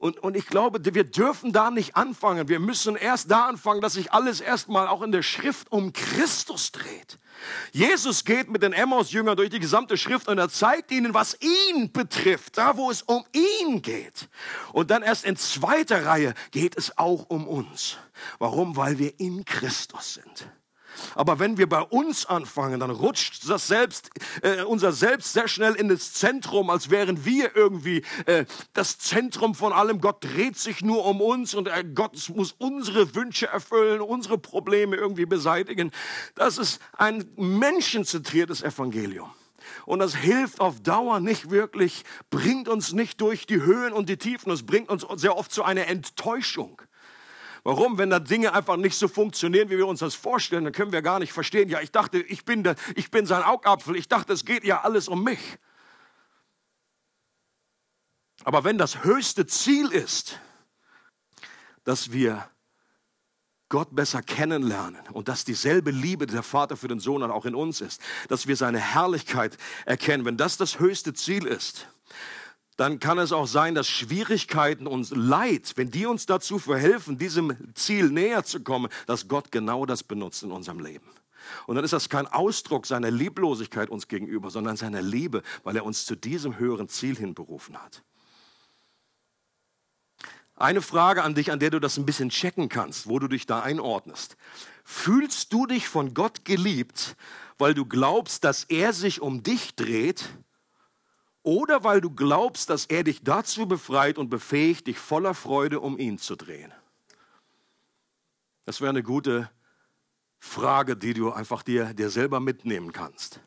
[0.01, 2.47] Und, und ich glaube, wir dürfen da nicht anfangen.
[2.49, 6.71] Wir müssen erst da anfangen, dass sich alles erstmal auch in der Schrift um Christus
[6.71, 7.19] dreht.
[7.71, 11.91] Jesus geht mit den Emmaus-Jüngern durch die gesamte Schrift und er zeigt ihnen, was ihn
[11.91, 14.27] betrifft, da wo es um ihn geht.
[14.73, 17.97] Und dann erst in zweiter Reihe geht es auch um uns.
[18.39, 18.75] Warum?
[18.75, 20.47] Weil wir in Christus sind.
[21.15, 24.09] Aber wenn wir bei uns anfangen, dann rutscht das Selbst,
[24.41, 29.55] äh, unser Selbst sehr schnell in das Zentrum, als wären wir irgendwie äh, das Zentrum
[29.55, 30.01] von allem.
[30.01, 34.95] Gott dreht sich nur um uns und äh, Gott muss unsere Wünsche erfüllen, unsere Probleme
[34.95, 35.91] irgendwie beseitigen.
[36.35, 39.31] Das ist ein menschenzentriertes Evangelium.
[39.85, 44.17] Und das hilft auf Dauer nicht wirklich, bringt uns nicht durch die Höhen und die
[44.17, 44.51] Tiefen.
[44.51, 46.81] Es bringt uns sehr oft zu einer Enttäuschung.
[47.63, 47.97] Warum?
[47.97, 51.01] Wenn da Dinge einfach nicht so funktionieren, wie wir uns das vorstellen, dann können wir
[51.01, 51.69] gar nicht verstehen.
[51.69, 53.95] Ja, ich dachte, ich bin, der, ich bin sein Augapfel.
[53.95, 55.57] Ich dachte, es geht ja alles um mich.
[58.43, 60.39] Aber wenn das höchste Ziel ist,
[61.83, 62.49] dass wir
[63.69, 67.55] Gott besser kennenlernen und dass dieselbe Liebe, der Vater für den Sohn hat, auch in
[67.55, 71.87] uns ist, dass wir seine Herrlichkeit erkennen, wenn das das höchste Ziel ist,
[72.77, 77.55] dann kann es auch sein, dass Schwierigkeiten und Leid, wenn die uns dazu verhelfen, diesem
[77.75, 81.07] Ziel näher zu kommen, dass Gott genau das benutzt in unserem Leben.
[81.67, 85.85] Und dann ist das kein Ausdruck seiner Lieblosigkeit uns gegenüber, sondern seiner Liebe, weil er
[85.85, 88.03] uns zu diesem höheren Ziel hinberufen hat.
[90.55, 93.47] Eine Frage an dich, an der du das ein bisschen checken kannst, wo du dich
[93.47, 94.37] da einordnest.
[94.83, 97.15] Fühlst du dich von Gott geliebt,
[97.57, 100.29] weil du glaubst, dass er sich um dich dreht
[101.43, 105.97] oder weil du glaubst, dass er dich dazu befreit und befähigt, dich voller Freude um
[105.97, 106.71] ihn zu drehen?
[108.65, 109.49] Das wäre eine gute
[110.37, 113.39] Frage, die du einfach dir, dir selber mitnehmen kannst.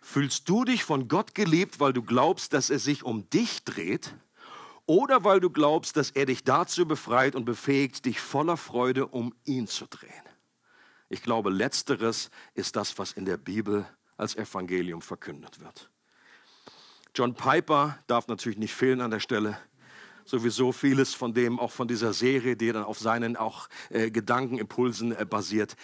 [0.00, 4.14] Fühlst du dich von Gott geliebt, weil du glaubst, dass er sich um dich dreht?
[4.86, 9.34] Oder weil du glaubst, dass er dich dazu befreit und befähigt, dich voller Freude um
[9.44, 10.10] ihn zu drehen?
[11.08, 15.90] Ich glaube, letzteres ist das, was in der Bibel als Evangelium verkündet wird.
[17.14, 19.56] John Piper darf natürlich nicht fehlen an der Stelle.
[20.24, 25.14] Sowieso vieles von dem, auch von dieser Serie, die dann auf seinen auch äh, Gedankenimpulsen
[25.14, 25.76] äh, basiert.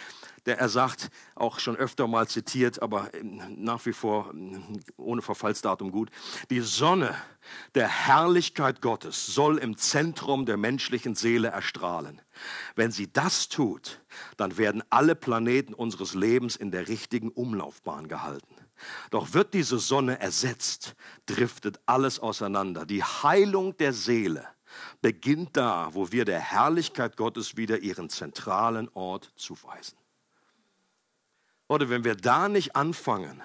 [0.46, 4.58] Der er sagt, auch schon öfter mal zitiert, aber äh, nach wie vor äh,
[4.96, 6.10] ohne Verfallsdatum gut.
[6.48, 7.14] Die Sonne
[7.74, 12.22] der Herrlichkeit Gottes soll im Zentrum der menschlichen Seele erstrahlen.
[12.74, 14.00] Wenn sie das tut,
[14.36, 18.59] dann werden alle Planeten unseres Lebens in der richtigen Umlaufbahn gehalten.
[19.10, 20.94] Doch wird diese Sonne ersetzt,
[21.26, 22.86] driftet alles auseinander.
[22.86, 24.46] Die Heilung der Seele
[25.00, 29.98] beginnt da, wo wir der Herrlichkeit Gottes wieder ihren zentralen Ort zuweisen.
[31.68, 33.40] Oder wenn wir da nicht anfangen,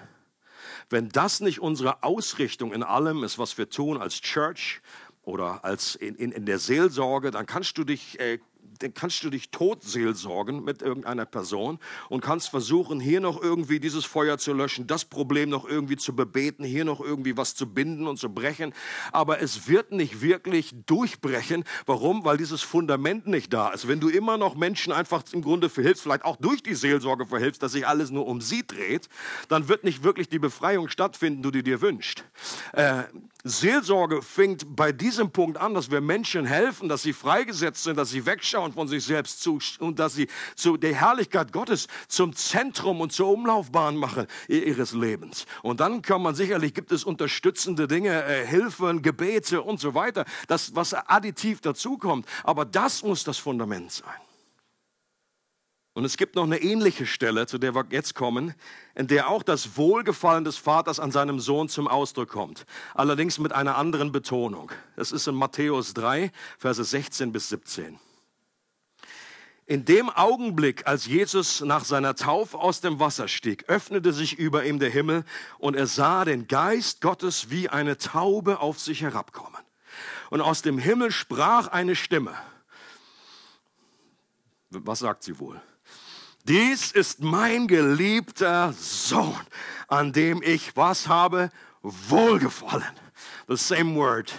[0.89, 4.81] wenn das nicht unsere Ausrichtung in allem ist, was wir tun als Church
[5.21, 8.39] oder als in, in, in der Seelsorge, dann kannst du dich äh,
[8.93, 14.37] kannst du dich totseelsorgen mit irgendeiner Person und kannst versuchen, hier noch irgendwie dieses Feuer
[14.37, 18.17] zu löschen, das Problem noch irgendwie zu bebeten, hier noch irgendwie was zu binden und
[18.17, 18.73] zu brechen.
[19.11, 21.63] Aber es wird nicht wirklich durchbrechen.
[21.85, 22.25] Warum?
[22.25, 23.87] Weil dieses Fundament nicht da ist.
[23.87, 27.61] Wenn du immer noch Menschen einfach im Grunde verhilfst, vielleicht auch durch die Seelsorge verhilfst,
[27.63, 29.09] dass sich alles nur um sie dreht,
[29.49, 32.23] dann wird nicht wirklich die Befreiung stattfinden, die du dir wünschst.
[32.73, 33.03] Äh,
[33.47, 38.09] Seelsorge fängt bei diesem Punkt an, dass wir Menschen helfen, dass sie freigesetzt sind, dass
[38.09, 43.01] sie wegschauen von sich selbst zu, und dass sie zu der Herrlichkeit Gottes zum Zentrum
[43.01, 45.45] und zur Umlaufbahn machen ihres Lebens.
[45.61, 50.25] Und dann kann man sicherlich, gibt es unterstützende Dinge, äh, Hilfen, Gebete und so weiter,
[50.47, 52.25] das, was additiv dazukommt.
[52.43, 54.24] Aber das muss das Fundament sein.
[55.95, 58.53] Und es gibt noch eine ähnliche Stelle, zu der wir jetzt kommen,
[58.95, 62.65] in der auch das Wohlgefallen des Vaters an seinem Sohn zum Ausdruck kommt.
[62.93, 64.73] Allerdings mit einer anderen Betonung.
[64.97, 67.97] Das ist in Matthäus 3, Verse 16 bis 17.
[69.67, 74.65] In dem Augenblick, als Jesus nach seiner Taufe aus dem Wasser stieg, öffnete sich über
[74.65, 75.23] ihm der Himmel
[75.59, 79.61] und er sah den Geist Gottes wie eine Taube auf sich herabkommen.
[80.29, 82.35] Und aus dem Himmel sprach eine Stimme.
[84.69, 85.61] Was sagt sie wohl?
[86.47, 89.35] Dies ist mein geliebter Sohn,
[89.87, 91.49] an dem ich was habe?
[91.81, 92.83] Wohlgefallen.
[93.47, 94.31] The same word.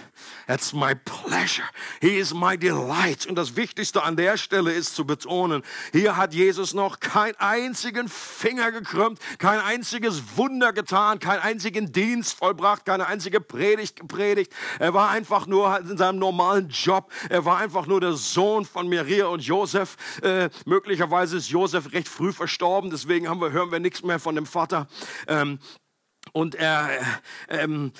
[0.47, 1.63] That's my pleasure.
[2.01, 3.25] He is my delight.
[3.25, 8.09] Und das Wichtigste an der Stelle ist zu betonen, hier hat Jesus noch keinen einzigen
[8.09, 14.51] Finger gekrümmt, kein einziges Wunder getan, keinen einzigen Dienst vollbracht, keine einzige Predigt gepredigt.
[14.79, 17.09] Er war einfach nur in seinem normalen Job.
[17.29, 19.95] Er war einfach nur der Sohn von Maria und Josef.
[20.21, 24.35] Äh, möglicherweise ist Josef recht früh verstorben, deswegen haben wir, hören wir nichts mehr von
[24.35, 24.87] dem Vater.
[25.27, 25.59] Ähm,
[26.33, 26.89] und er,
[27.49, 27.91] ähm,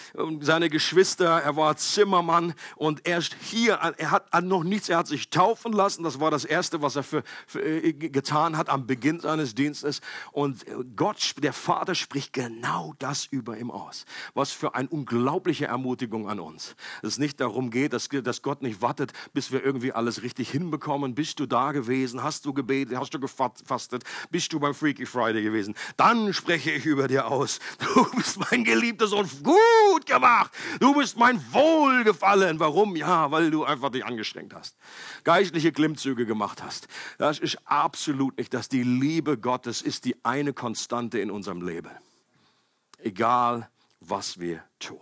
[0.41, 5.29] seine Geschwister, er war Zimmermann und erst hier, er hat noch nichts, er hat sich
[5.29, 9.19] taufen lassen, das war das Erste, was er für, für, äh, getan hat am Beginn
[9.19, 14.05] seines Dienstes und Gott, der Vater spricht genau das über ihm aus.
[14.33, 16.75] Was für eine unglaubliche Ermutigung an uns.
[17.01, 20.49] Dass es nicht darum geht, dass, dass Gott nicht wartet, bis wir irgendwie alles richtig
[20.49, 21.15] hinbekommen.
[21.15, 22.23] Bist du da gewesen?
[22.23, 22.97] Hast du gebetet?
[22.97, 24.03] Hast du gefastet?
[24.29, 25.75] Bist du beim Freaky Friday gewesen?
[25.97, 27.59] Dann spreche ich über dir aus.
[27.97, 30.51] Du bist mein geliebter Sohn, gut gemacht.
[30.79, 32.59] Du bist mein Wohlgefallen.
[32.59, 32.95] Warum?
[32.95, 34.75] Ja, weil du einfach dich angestrengt hast.
[35.23, 36.87] Geistliche Klimmzüge gemacht hast.
[37.17, 41.91] Das ist absolut nicht, dass die Liebe Gottes ist die eine Konstante in unserem Leben.
[42.97, 44.99] Egal, was wir tun.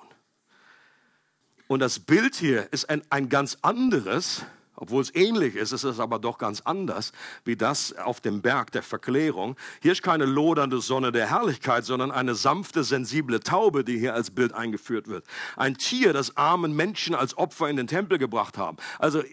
[1.67, 5.99] Und das Bild hier ist ein, ein ganz anderes, obwohl es ähnlich ist, ist es
[5.99, 7.11] aber doch ganz anders,
[7.43, 9.55] wie das auf dem Berg der Verklärung.
[9.81, 14.31] Hier ist keine lodernde Sonne der Herrlichkeit, sondern eine sanfte, sensible Taube, die hier als
[14.31, 15.25] Bild eingeführt wird.
[15.55, 18.77] Ein Tier, das armen Menschen als Opfer in den Tempel gebracht haben.
[18.99, 19.23] Also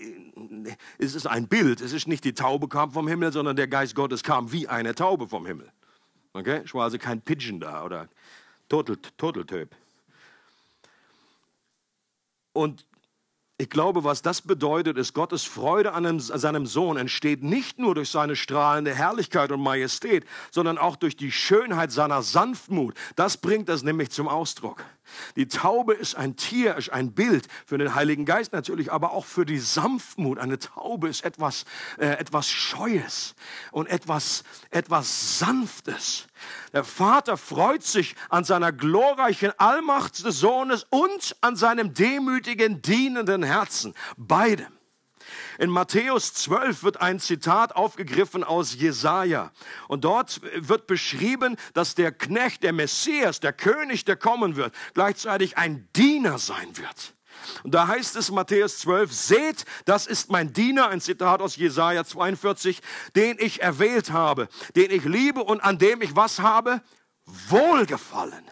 [0.99, 1.81] es ist ein Bild.
[1.81, 4.95] Es ist nicht die Taube kam vom Himmel, sondern der Geist Gottes kam wie eine
[4.95, 5.71] Taube vom Himmel.
[6.35, 6.63] Okay?
[6.65, 8.09] Ich war also kein Pigeon da oder
[8.69, 9.75] Turteltöp.
[12.53, 12.87] Und
[13.63, 18.11] ich glaube, was das bedeutet, ist, Gottes Freude an seinem Sohn entsteht nicht nur durch
[18.11, 22.97] seine strahlende Herrlichkeit und Majestät, sondern auch durch die Schönheit seiner Sanftmut.
[23.15, 24.85] Das bringt das nämlich zum Ausdruck.
[25.37, 29.25] Die Taube ist ein Tier, ist ein Bild für den Heiligen Geist natürlich, aber auch
[29.25, 30.39] für die Sanftmut.
[30.39, 31.65] Eine Taube ist etwas,
[31.99, 33.35] äh, etwas Scheues
[33.71, 36.27] und etwas, etwas Sanftes.
[36.73, 43.43] Der Vater freut sich an seiner glorreichen Allmacht des Sohnes und an seinem demütigen, dienenden
[43.43, 43.95] Herzen.
[44.17, 44.67] Beide.
[45.63, 49.53] In Matthäus 12 wird ein Zitat aufgegriffen aus Jesaja.
[49.87, 55.57] Und dort wird beschrieben, dass der Knecht, der Messias, der König, der kommen wird, gleichzeitig
[55.59, 57.15] ein Diener sein wird.
[57.63, 62.05] Und da heißt es Matthäus 12, seht, das ist mein Diener, ein Zitat aus Jesaja
[62.05, 62.81] 42,
[63.15, 66.83] den ich erwählt habe, den ich liebe und an dem ich was habe?
[67.25, 68.45] Wohlgefallen.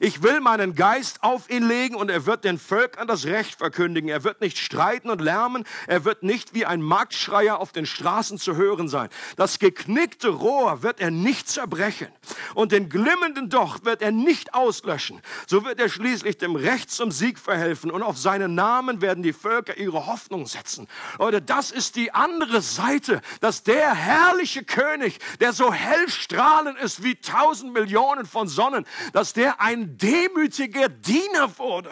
[0.00, 4.08] Ich will meinen Geist auf ihn legen und er wird den Völkern das Recht verkündigen.
[4.08, 5.64] Er wird nicht streiten und lärmen.
[5.86, 9.08] Er wird nicht wie ein Marktschreier auf den Straßen zu hören sein.
[9.36, 12.08] Das geknickte Rohr wird er nicht zerbrechen
[12.54, 15.20] und den glimmenden Docht wird er nicht auslöschen.
[15.46, 19.32] So wird er schließlich dem Recht zum Sieg verhelfen und auf seinen Namen werden die
[19.32, 20.88] Völker ihre Hoffnung setzen.
[21.18, 27.02] Leute, das ist die andere Seite, dass der herrliche König, der so hell strahlend ist
[27.02, 31.90] wie tausend Millionen von Sonnen, dass der ein demütiger Diener wurde.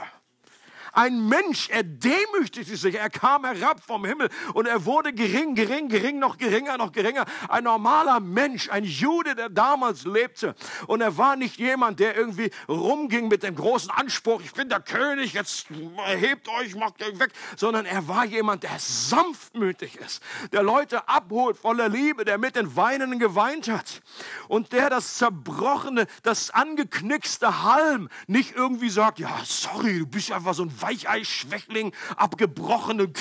[0.96, 5.90] Ein Mensch, er demütigte sich, er kam herab vom Himmel und er wurde gering, gering,
[5.90, 7.26] gering, noch geringer, noch geringer.
[7.50, 10.54] Ein normaler Mensch, ein Jude, der damals lebte.
[10.86, 14.80] Und er war nicht jemand, der irgendwie rumging mit dem großen Anspruch, ich bin der
[14.80, 15.66] König, jetzt
[15.98, 21.58] erhebt euch, macht euch weg, sondern er war jemand, der sanftmütig ist, der Leute abholt
[21.58, 24.00] voller Liebe, der mit den Weinenden geweint hat
[24.48, 30.54] und der das zerbrochene, das angeknickste Halm nicht irgendwie sagt, ja, sorry, du bist einfach
[30.54, 33.12] so ein Weichei-Schwächling, abgebrochene,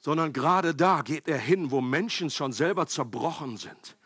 [0.00, 3.96] sondern gerade da geht er hin, wo Menschen schon selber zerbrochen sind.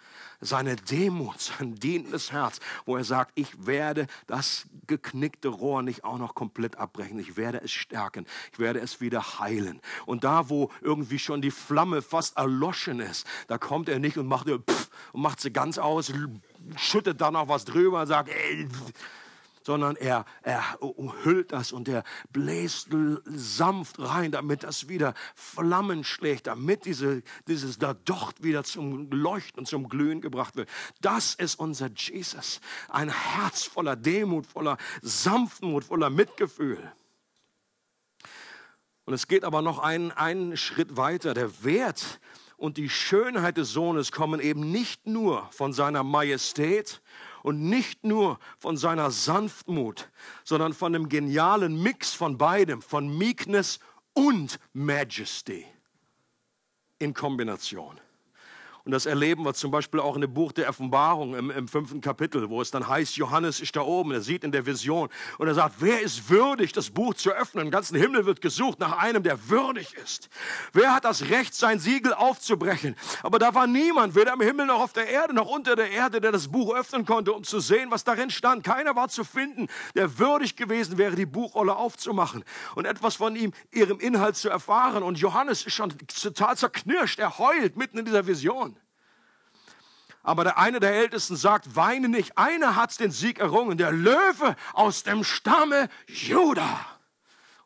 [0.40, 6.18] Seine Demut, sein dienendes Herz, wo er sagt, ich werde das geknickte Rohr nicht auch
[6.18, 7.18] noch komplett abbrechen.
[7.18, 8.24] Ich werde es stärken.
[8.52, 9.80] Ich werde es wieder heilen.
[10.06, 14.28] Und da, wo irgendwie schon die Flamme fast erloschen ist, da kommt er nicht und
[14.28, 16.12] macht, pff, und macht sie ganz aus,
[16.76, 18.68] schüttet da noch was drüber und sagt, ey,
[19.64, 22.88] sondern er, er umhüllt das und er bläst
[23.24, 29.66] sanft rein, damit das wieder Flammen schlägt, damit diese, dieses da Docht wieder zum Leuchten
[29.66, 30.68] zum Glühen gebracht wird.
[31.00, 32.60] Das ist unser Jesus.
[32.88, 36.92] Ein Herz voller Demut, voller Sanftmut, voller Mitgefühl.
[39.04, 41.32] Und es geht aber noch einen, einen Schritt weiter.
[41.32, 42.20] Der Wert
[42.58, 47.00] und die Schönheit des Sohnes kommen eben nicht nur von seiner Majestät
[47.48, 50.10] und nicht nur von seiner Sanftmut,
[50.44, 53.80] sondern von dem genialen Mix von beidem, von Meekness
[54.12, 55.64] und Majesty
[56.98, 57.98] in Kombination.
[58.84, 62.00] Und das erleben wir zum Beispiel auch in dem Buch der Offenbarung im, im, fünften
[62.00, 65.46] Kapitel, wo es dann heißt, Johannes ist da oben, er sieht in der Vision und
[65.46, 67.66] er sagt, wer ist würdig, das Buch zu öffnen?
[67.66, 70.30] Im ganzen Himmel wird gesucht nach einem, der würdig ist.
[70.72, 72.96] Wer hat das Recht, sein Siegel aufzubrechen?
[73.22, 76.20] Aber da war niemand, weder im Himmel noch auf der Erde, noch unter der Erde,
[76.20, 78.64] der das Buch öffnen konnte, um zu sehen, was darin stand.
[78.64, 82.44] Keiner war zu finden, der würdig gewesen wäre, die Buchrolle aufzumachen
[82.74, 85.02] und etwas von ihm, ihrem Inhalt zu erfahren.
[85.02, 88.77] Und Johannes ist schon total zerknirscht, er heult mitten in dieser Vision.
[90.22, 94.56] Aber der eine der Ältesten sagt, weine nicht, einer hat den Sieg errungen, der Löwe
[94.72, 96.86] aus dem Stamme Juda.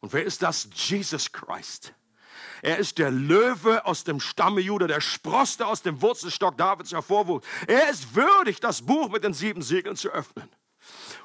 [0.00, 0.68] Und wer ist das?
[0.74, 1.94] Jesus Christ.
[2.60, 7.46] Er ist der Löwe aus dem Stamme Juda, der Sproste aus dem Wurzelstock Davids hervorwuchs.
[7.66, 10.48] Er ist würdig, das Buch mit den sieben Siegeln zu öffnen.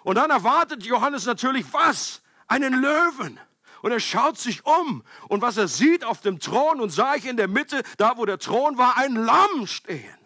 [0.03, 2.21] Und dann erwartet Johannes natürlich was?
[2.47, 3.39] Einen Löwen.
[3.81, 5.03] Und er schaut sich um.
[5.27, 8.25] Und was er sieht auf dem Thron und sah ich in der Mitte, da wo
[8.25, 10.17] der Thron war, ein Lamm stehen.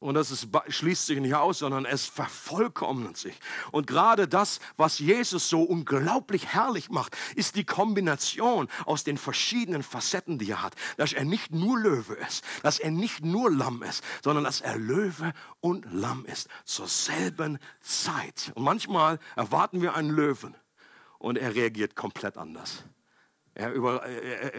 [0.00, 3.34] Und das ist, schließt sich nicht aus, sondern es vervollkommnet sich.
[3.72, 9.82] Und gerade das, was Jesus so unglaublich herrlich macht, ist die Kombination aus den verschiedenen
[9.82, 10.76] Facetten, die er hat.
[10.98, 14.76] Dass er nicht nur Löwe ist, dass er nicht nur Lamm ist, sondern dass er
[14.76, 18.52] Löwe und Lamm ist zur selben Zeit.
[18.54, 20.54] Und manchmal erwarten wir einen Löwen
[21.18, 22.84] und er reagiert komplett anders.
[23.58, 24.52] Er über, äh, äh,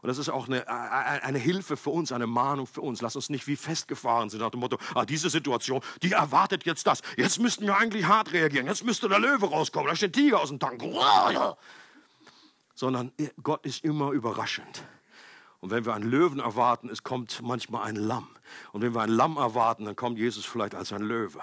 [0.00, 3.02] und das ist auch eine, äh, eine Hilfe für uns, eine Mahnung für uns.
[3.02, 6.86] Lass uns nicht wie festgefahren sind nach dem Motto, ah, diese Situation, die erwartet jetzt
[6.86, 7.02] das.
[7.18, 8.66] Jetzt müssten wir eigentlich hart reagieren.
[8.66, 9.88] Jetzt müsste der Löwe rauskommen.
[9.88, 10.82] Da steht Tiger aus dem Tank.
[12.74, 14.84] Sondern Gott ist immer überraschend.
[15.60, 18.28] Und wenn wir einen Löwen erwarten, es kommt manchmal ein Lamm.
[18.72, 21.40] Und wenn wir ein Lamm erwarten, dann kommt Jesus vielleicht als ein Löwe.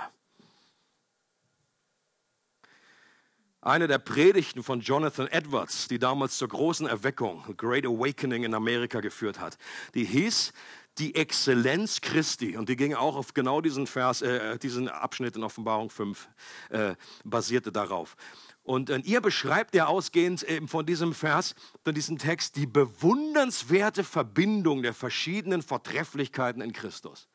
[3.64, 9.00] Eine der Predigten von Jonathan Edwards, die damals zur großen Erweckung, Great Awakening in Amerika
[9.00, 9.58] geführt hat,
[9.94, 10.52] die hieß
[10.98, 12.58] die Exzellenz Christi.
[12.58, 16.28] Und die ging auch auf genau diesen Vers, äh, diesen Abschnitt in Offenbarung 5,
[16.72, 18.18] äh, basierte darauf.
[18.64, 21.56] Und äh, ihr beschreibt ja ausgehend eben von diesem Vers,
[21.86, 27.30] von diesem Text, die bewundernswerte Verbindung der verschiedenen Vortrefflichkeiten in Christus.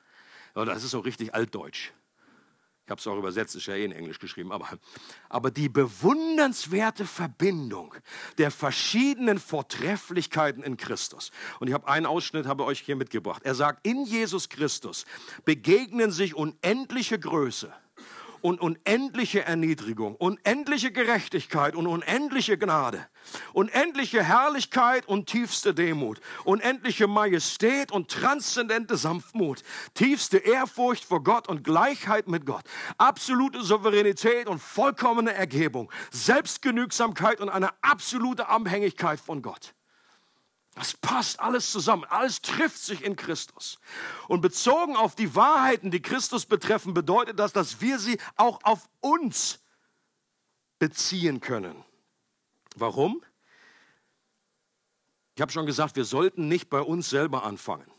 [0.54, 1.92] Ja, das ist so richtig altdeutsch.
[2.88, 4.50] Ich habe es auch übersetzt, ist ja eh in Englisch geschrieben.
[4.50, 4.66] Aber,
[5.28, 7.94] aber die bewundernswerte Verbindung
[8.38, 11.30] der verschiedenen Vortrefflichkeiten in Christus.
[11.60, 13.42] Und ich habe einen Ausschnitt, habe euch hier mitgebracht.
[13.44, 15.04] Er sagt, in Jesus Christus
[15.44, 17.70] begegnen sich unendliche Größe
[18.48, 23.06] und unendliche Erniedrigung, unendliche Gerechtigkeit und unendliche Gnade,
[23.52, 31.62] unendliche Herrlichkeit und tiefste Demut, unendliche Majestät und transzendente Sanftmut, tiefste Ehrfurcht vor Gott und
[31.62, 32.64] Gleichheit mit Gott,
[32.96, 39.74] absolute Souveränität und vollkommene Ergebung, Selbstgenügsamkeit und eine absolute Abhängigkeit von Gott.
[40.78, 42.04] Das passt alles zusammen.
[42.04, 43.80] Alles trifft sich in Christus.
[44.28, 48.88] Und bezogen auf die Wahrheiten, die Christus betreffen, bedeutet das, dass wir sie auch auf
[49.00, 49.58] uns
[50.78, 51.84] beziehen können.
[52.76, 53.24] Warum?
[55.34, 57.90] Ich habe schon gesagt, wir sollten nicht bei uns selber anfangen.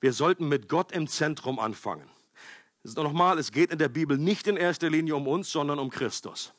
[0.00, 2.08] Wir sollten mit Gott im Zentrum anfangen.
[2.84, 6.54] Nochmal, es geht in der Bibel nicht in erster Linie um uns, sondern um Christus.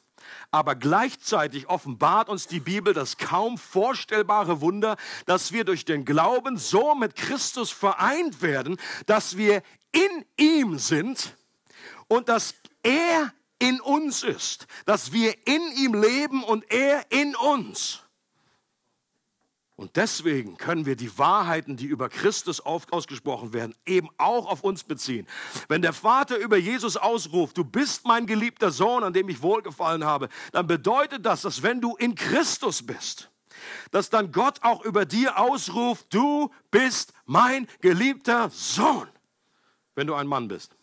[0.52, 6.58] Aber gleichzeitig offenbart uns die Bibel das kaum vorstellbare Wunder, dass wir durch den Glauben
[6.58, 9.62] so mit Christus vereint werden, dass wir
[9.92, 11.36] in ihm sind
[12.08, 18.05] und dass er in uns ist, dass wir in ihm leben und er in uns.
[19.78, 24.86] Und deswegen können wir die Wahrheiten, die über Christus ausgesprochen werden, eben auch auf uns
[24.86, 25.28] beziehen.
[25.68, 30.06] Wenn der Vater über Jesus ausruft, du bist mein geliebter Sohn, an dem ich wohlgefallen
[30.06, 33.30] habe, dann bedeutet das, dass wenn du in Christus bist,
[33.92, 39.10] dass dann Gott auch über dir ausruft, du bist mein geliebter Sohn,
[39.96, 40.74] wenn du ein Mann bist.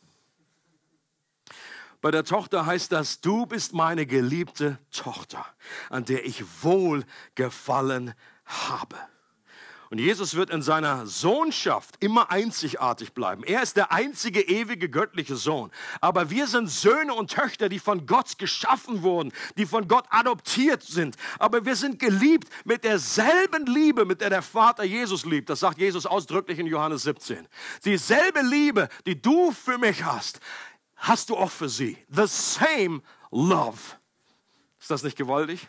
[2.02, 5.46] Bei der Tochter heißt das, du bist meine geliebte Tochter,
[5.88, 8.12] an der ich wohlgefallen
[8.68, 8.96] habe.
[9.92, 13.44] Und Jesus wird in seiner Sohnschaft immer einzigartig bleiben.
[13.44, 15.70] Er ist der einzige ewige göttliche Sohn.
[16.00, 20.82] Aber wir sind Söhne und Töchter, die von Gott geschaffen wurden, die von Gott adoptiert
[20.82, 21.16] sind.
[21.38, 25.50] Aber wir sind geliebt mit derselben Liebe, mit der der Vater Jesus liebt.
[25.50, 27.46] Das sagt Jesus ausdrücklich in Johannes 17.
[27.84, 30.40] Dieselbe Liebe, die du für mich hast,
[30.96, 31.98] hast du auch für sie.
[32.08, 33.78] The same love.
[34.80, 35.68] Ist das nicht gewaltig?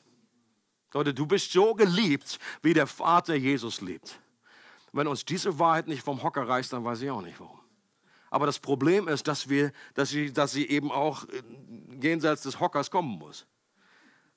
[0.94, 4.20] Leute, du bist so geliebt, wie der Vater Jesus liebt.
[4.91, 7.60] Wenn uns diese Wahrheit nicht vom Hocker reißt, dann weiß ich auch nicht warum.
[8.30, 11.26] Aber das Problem ist, dass, wir, dass, sie, dass sie eben auch
[12.02, 13.46] jenseits des Hockers kommen muss.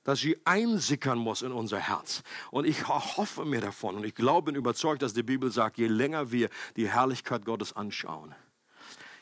[0.03, 2.23] Dass sie einsickern muss in unser Herz.
[2.51, 5.89] Und ich hoffe mir davon und ich glaube und überzeugt, dass die Bibel sagt, je
[5.89, 8.35] länger wir die Herrlichkeit Gottes anschauen,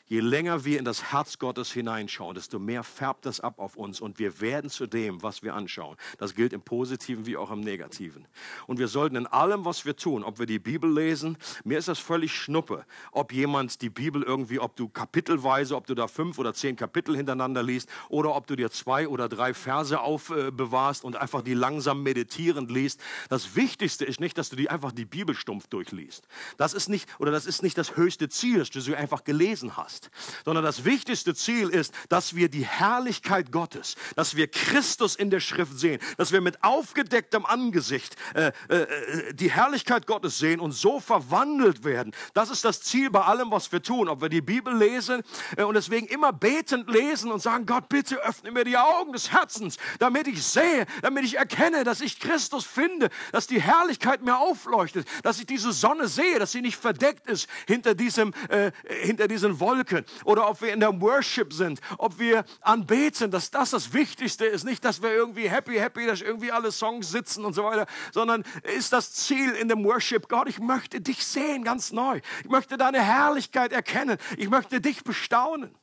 [0.07, 4.01] Je länger wir in das Herz Gottes hineinschauen, desto mehr färbt das ab auf uns
[4.01, 5.97] und wir werden zu dem, was wir anschauen.
[6.19, 8.27] Das gilt im Positiven wie auch im Negativen.
[8.67, 11.87] Und wir sollten in allem, was wir tun, ob wir die Bibel lesen, mir ist
[11.87, 16.37] das völlig schnuppe, ob jemand die Bibel irgendwie, ob du kapitelweise, ob du da fünf
[16.37, 21.15] oder zehn Kapitel hintereinander liest oder ob du dir zwei oder drei Verse aufbewahrst und
[21.15, 23.01] einfach die langsam meditierend liest.
[23.29, 26.27] Das Wichtigste ist nicht, dass du die einfach die Bibel stumpf durchliest.
[26.57, 29.75] Das ist nicht, oder das ist nicht das höchste Ziel, dass du sie einfach gelesen
[29.75, 30.09] hast hast,
[30.43, 35.39] sondern das wichtigste Ziel ist, dass wir die Herrlichkeit Gottes, dass wir Christus in der
[35.39, 40.99] Schrift sehen, dass wir mit aufgedecktem Angesicht äh, äh, die Herrlichkeit Gottes sehen und so
[40.99, 42.13] verwandelt werden.
[42.33, 44.09] Das ist das Ziel bei allem, was wir tun.
[44.09, 45.21] Ob wir die Bibel lesen
[45.57, 49.31] äh, und deswegen immer betend lesen und sagen, Gott, bitte öffne mir die Augen des
[49.31, 54.37] Herzens, damit ich sehe, damit ich erkenne, dass ich Christus finde, dass die Herrlichkeit mir
[54.37, 59.27] aufleuchtet, dass ich diese Sonne sehe, dass sie nicht verdeckt ist hinter diesem, äh, hinter
[59.27, 59.84] diesen Wolken.
[60.23, 64.63] Oder ob wir in der Worship sind, ob wir anbeten, dass das das Wichtigste ist.
[64.63, 68.43] Nicht, dass wir irgendwie happy, happy, dass irgendwie alle Songs sitzen und so weiter, sondern
[68.75, 72.21] ist das Ziel in dem Worship, Gott, ich möchte dich sehen ganz neu.
[72.43, 74.17] Ich möchte deine Herrlichkeit erkennen.
[74.37, 75.75] Ich möchte dich bestaunen.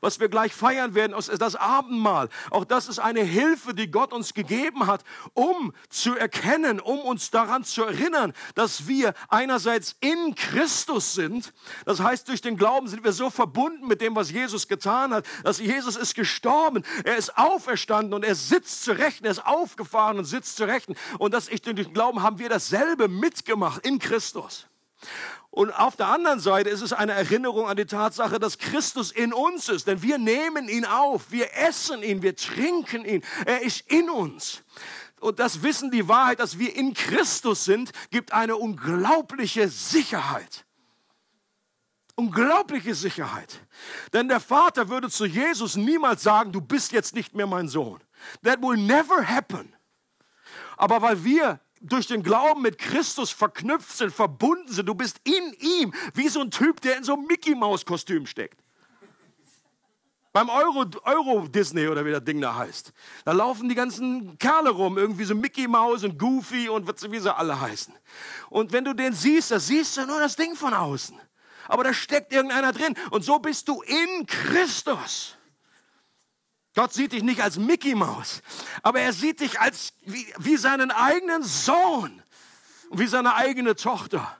[0.00, 2.28] Was wir gleich feiern werden, ist das Abendmahl.
[2.50, 5.04] Auch das ist eine Hilfe, die Gott uns gegeben hat,
[5.34, 11.52] um zu erkennen, um uns daran zu erinnern, dass wir einerseits in Christus sind.
[11.84, 15.26] Das heißt, durch den Glauben sind wir so verbunden mit dem, was Jesus getan hat,
[15.44, 20.18] dass Jesus ist gestorben, er ist auferstanden und er sitzt zu Rechten, er ist aufgefahren
[20.18, 20.94] und sitzt zu Rechten.
[21.18, 24.66] Und dass ich durch den Glauben haben wir dasselbe mitgemacht in Christus.
[25.50, 29.32] Und auf der anderen Seite ist es eine Erinnerung an die Tatsache, dass Christus in
[29.32, 29.88] uns ist.
[29.88, 33.22] Denn wir nehmen ihn auf, wir essen ihn, wir trinken ihn.
[33.46, 34.62] Er ist in uns.
[35.18, 40.64] Und das Wissen, die Wahrheit, dass wir in Christus sind, gibt eine unglaubliche Sicherheit.
[42.14, 43.60] Unglaubliche Sicherheit.
[44.12, 48.00] Denn der Vater würde zu Jesus niemals sagen, du bist jetzt nicht mehr mein Sohn.
[48.44, 49.74] That will never happen.
[50.76, 54.86] Aber weil wir durch den Glauben mit Christus verknüpft sind, verbunden sind.
[54.86, 58.60] Du bist in ihm, wie so ein Typ, der in so einem Mickey-Maus-Kostüm steckt.
[60.32, 62.92] Beim Euro, Euro Disney oder wie das Ding da heißt.
[63.24, 67.34] Da laufen die ganzen Kerle rum, irgendwie so Mickey Mouse und Goofy und wie sie
[67.34, 67.92] alle heißen.
[68.48, 71.18] Und wenn du den siehst, da siehst du nur das Ding von außen.
[71.66, 72.94] Aber da steckt irgendeiner drin.
[73.10, 75.36] Und so bist du in Christus.
[76.80, 78.40] Gott sieht dich nicht als Mickey Maus,
[78.82, 82.22] aber er sieht dich als wie, wie seinen eigenen Sohn
[82.88, 84.34] und wie seine eigene Tochter.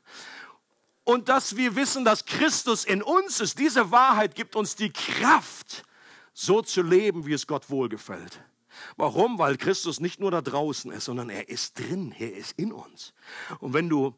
[1.05, 5.85] Und dass wir wissen, dass Christus in uns ist, diese Wahrheit gibt uns die Kraft,
[6.33, 8.43] so zu leben, wie es Gott wohlgefällt.
[8.97, 9.39] Warum?
[9.39, 13.13] Weil Christus nicht nur da draußen ist, sondern er ist drin, er ist in uns.
[13.59, 14.15] Und wenn du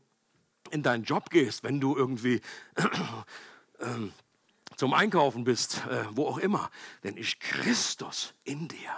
[0.71, 2.41] in deinen Job gehst, wenn du irgendwie
[3.81, 4.13] ähm,
[4.83, 6.69] zum Einkaufen bist, äh, wo auch immer,
[7.05, 8.91] denn ist Christus in dir.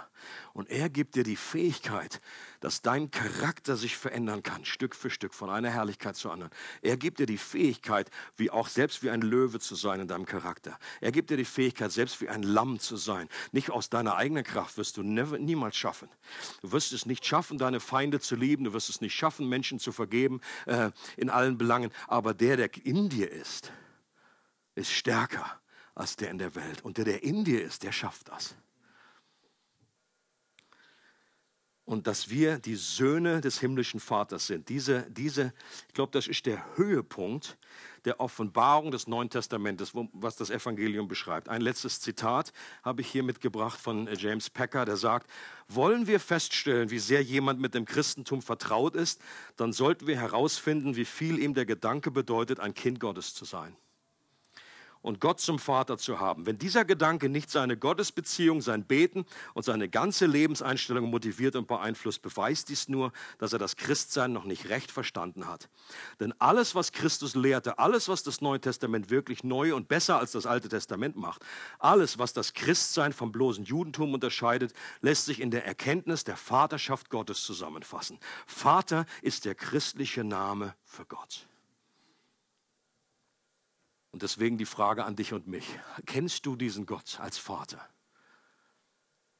[0.53, 2.21] Und er gibt dir die Fähigkeit,
[2.59, 6.51] dass dein Charakter sich verändern kann, Stück für Stück, von einer Herrlichkeit zur anderen.
[6.81, 10.25] Er gibt dir die Fähigkeit, wie auch selbst wie ein Löwe zu sein in deinem
[10.25, 10.79] Charakter.
[11.01, 13.29] Er gibt dir die Fähigkeit, selbst wie ein Lamm zu sein.
[13.51, 16.09] Nicht aus deiner eigenen Kraft wirst du never, niemals schaffen.
[16.63, 18.63] Du wirst es nicht schaffen, deine Feinde zu lieben.
[18.63, 21.91] Du wirst es nicht schaffen, Menschen zu vergeben äh, in allen Belangen.
[22.07, 23.71] Aber der, der in dir ist,
[24.73, 25.61] ist stärker
[25.95, 26.83] als der in der Welt.
[26.83, 28.55] Und der, der in dir ist, der schafft das.
[31.85, 34.69] Und dass wir die Söhne des himmlischen Vaters sind.
[34.69, 35.53] Diese, diese,
[35.87, 37.57] ich glaube, das ist der Höhepunkt
[38.05, 41.47] der Offenbarung des Neuen Testamentes, was das Evangelium beschreibt.
[41.47, 45.29] Ein letztes Zitat habe ich hier mitgebracht von äh, James Packer, der sagt,
[45.67, 49.21] wollen wir feststellen, wie sehr jemand mit dem Christentum vertraut ist,
[49.55, 53.75] dann sollten wir herausfinden, wie viel ihm der Gedanke bedeutet, ein Kind Gottes zu sein
[55.05, 56.47] und Gott zum Vater zu haben.
[56.47, 62.23] Wenn dieser Gedanke nicht seine Gottesbeziehung, sein Beten und seine ganze Lebenseinstellung motiviert und beeinflusst,
[62.23, 65.69] beweist dies nur, dass er das Christsein noch nicht recht verstanden hat.
[66.19, 70.31] Denn alles, was Christus lehrte, alles, was das Neue Testament wirklich neu und besser als
[70.31, 71.45] das Alte Testament macht,
[71.77, 77.11] alles, was das Christsein vom bloßen Judentum unterscheidet, lässt sich in der Erkenntnis der Vaterschaft
[77.11, 78.17] Gottes zusammenfassen.
[78.47, 81.45] Vater ist der christliche Name für Gott.
[84.15, 85.77] Und deswegen die Frage an dich und mich.
[86.05, 87.85] Kennst du diesen Gott als Vater?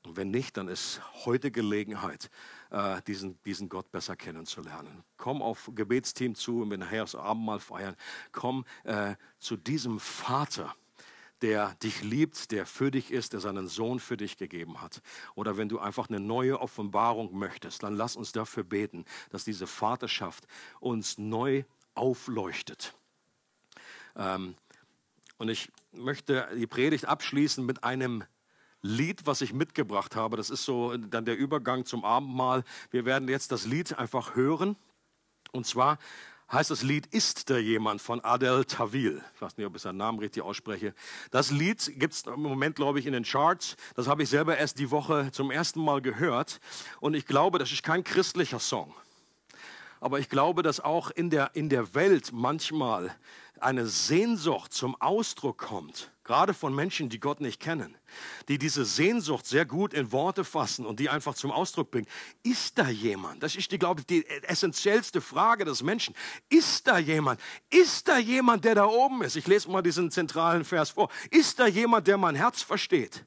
[0.05, 2.30] Und wenn nicht, dann ist heute Gelegenheit,
[2.71, 5.05] äh, diesen, diesen Gott besser kennenzulernen.
[5.15, 7.95] Komm auf Gebetsteam zu, wenn wir nachher das Abendmahl feiern.
[8.34, 10.76] Komm äh, zu diesem Vater,
[11.41, 15.01] der dich liebt, der für dich ist, der seinen Sohn für dich gegeben hat.
[15.36, 19.67] Oder wenn du einfach eine neue Offenbarung möchtest, dann lass uns dafür beten, dass diese
[19.67, 20.45] Vaterschaft
[20.82, 21.63] uns neu
[21.93, 22.93] aufleuchtet.
[24.17, 24.55] Ähm,
[25.38, 28.23] und ich möchte die Predigt abschließen mit einem
[28.81, 30.38] Lied, was ich mitgebracht habe.
[30.38, 32.63] Das ist so dann der Übergang zum Abendmahl.
[32.91, 34.75] Wir werden jetzt das Lied einfach hören.
[35.51, 35.97] Und zwar
[36.51, 39.23] heißt das Lied Ist da jemand von Adel Tawil.
[39.33, 40.93] Ich weiß nicht, ob ich seinen Namen richtig ausspreche.
[41.31, 43.75] Das Lied gibt es im Moment, glaube ich, in den Charts.
[43.95, 46.59] Das habe ich selber erst die Woche zum ersten Mal gehört.
[46.99, 48.93] Und ich glaube, das ist kein christlicher Song.
[49.99, 53.15] Aber ich glaube, dass auch in der, in der Welt manchmal
[53.59, 57.97] eine Sehnsucht zum Ausdruck kommt, gerade von Menschen, die Gott nicht kennen,
[58.47, 62.07] die diese Sehnsucht sehr gut in Worte fassen und die einfach zum Ausdruck bringen.
[62.43, 63.43] Ist da jemand?
[63.43, 66.15] Das ist die, glaube ich, die essentiellste Frage des Menschen.
[66.49, 67.39] Ist da jemand?
[67.69, 69.35] Ist da jemand, der da oben ist?
[69.35, 71.09] Ich lese mal diesen zentralen Vers vor.
[71.31, 73.25] Ist da jemand, der mein Herz versteht?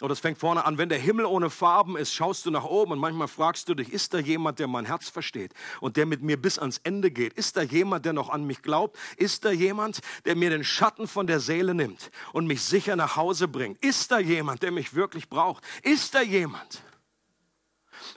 [0.00, 2.92] Oder es fängt vorne an, wenn der Himmel ohne Farben ist, schaust du nach oben
[2.92, 6.22] und manchmal fragst du dich, ist da jemand, der mein Herz versteht und der mit
[6.22, 7.34] mir bis ans Ende geht?
[7.34, 8.98] Ist da jemand, der noch an mich glaubt?
[9.16, 13.16] Ist da jemand, der mir den Schatten von der Seele nimmt und mich sicher nach
[13.16, 13.82] Hause bringt?
[13.84, 15.64] Ist da jemand, der mich wirklich braucht?
[15.82, 16.82] Ist da jemand?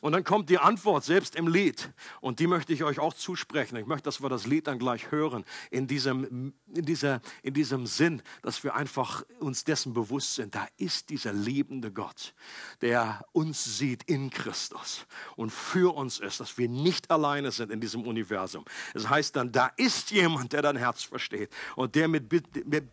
[0.01, 1.91] Und dann kommt die Antwort selbst im Lied.
[2.21, 3.75] Und die möchte ich euch auch zusprechen.
[3.77, 5.45] Ich möchte, dass wir das Lied dann gleich hören.
[5.71, 10.55] In diesem, in dieser, in diesem Sinn, dass wir einfach uns dessen bewusst sind.
[10.55, 12.33] Da ist dieser liebende Gott,
[12.81, 17.79] der uns sieht in Christus und für uns ist, dass wir nicht alleine sind in
[17.79, 18.65] diesem Universum.
[18.93, 22.31] Es das heißt dann, da ist jemand, der dein Herz versteht und der mit,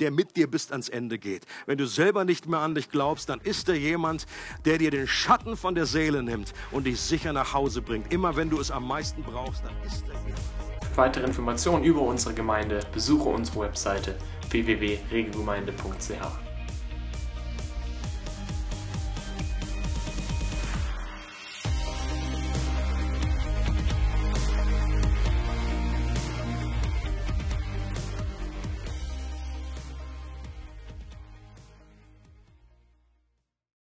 [0.00, 1.46] der mit dir bis ans Ende geht.
[1.66, 4.26] Wenn du selber nicht mehr an dich glaubst, dann ist da jemand,
[4.64, 8.12] der dir den Schatten von der Seele nimmt und dich sicher nach Hause bringt.
[8.12, 10.34] Immer wenn du es am meisten brauchst, dann ist er hier.
[10.96, 14.16] Weitere Informationen über unsere Gemeinde besuche unsere Webseite
[14.50, 16.49] www.regelgemeinde.ch.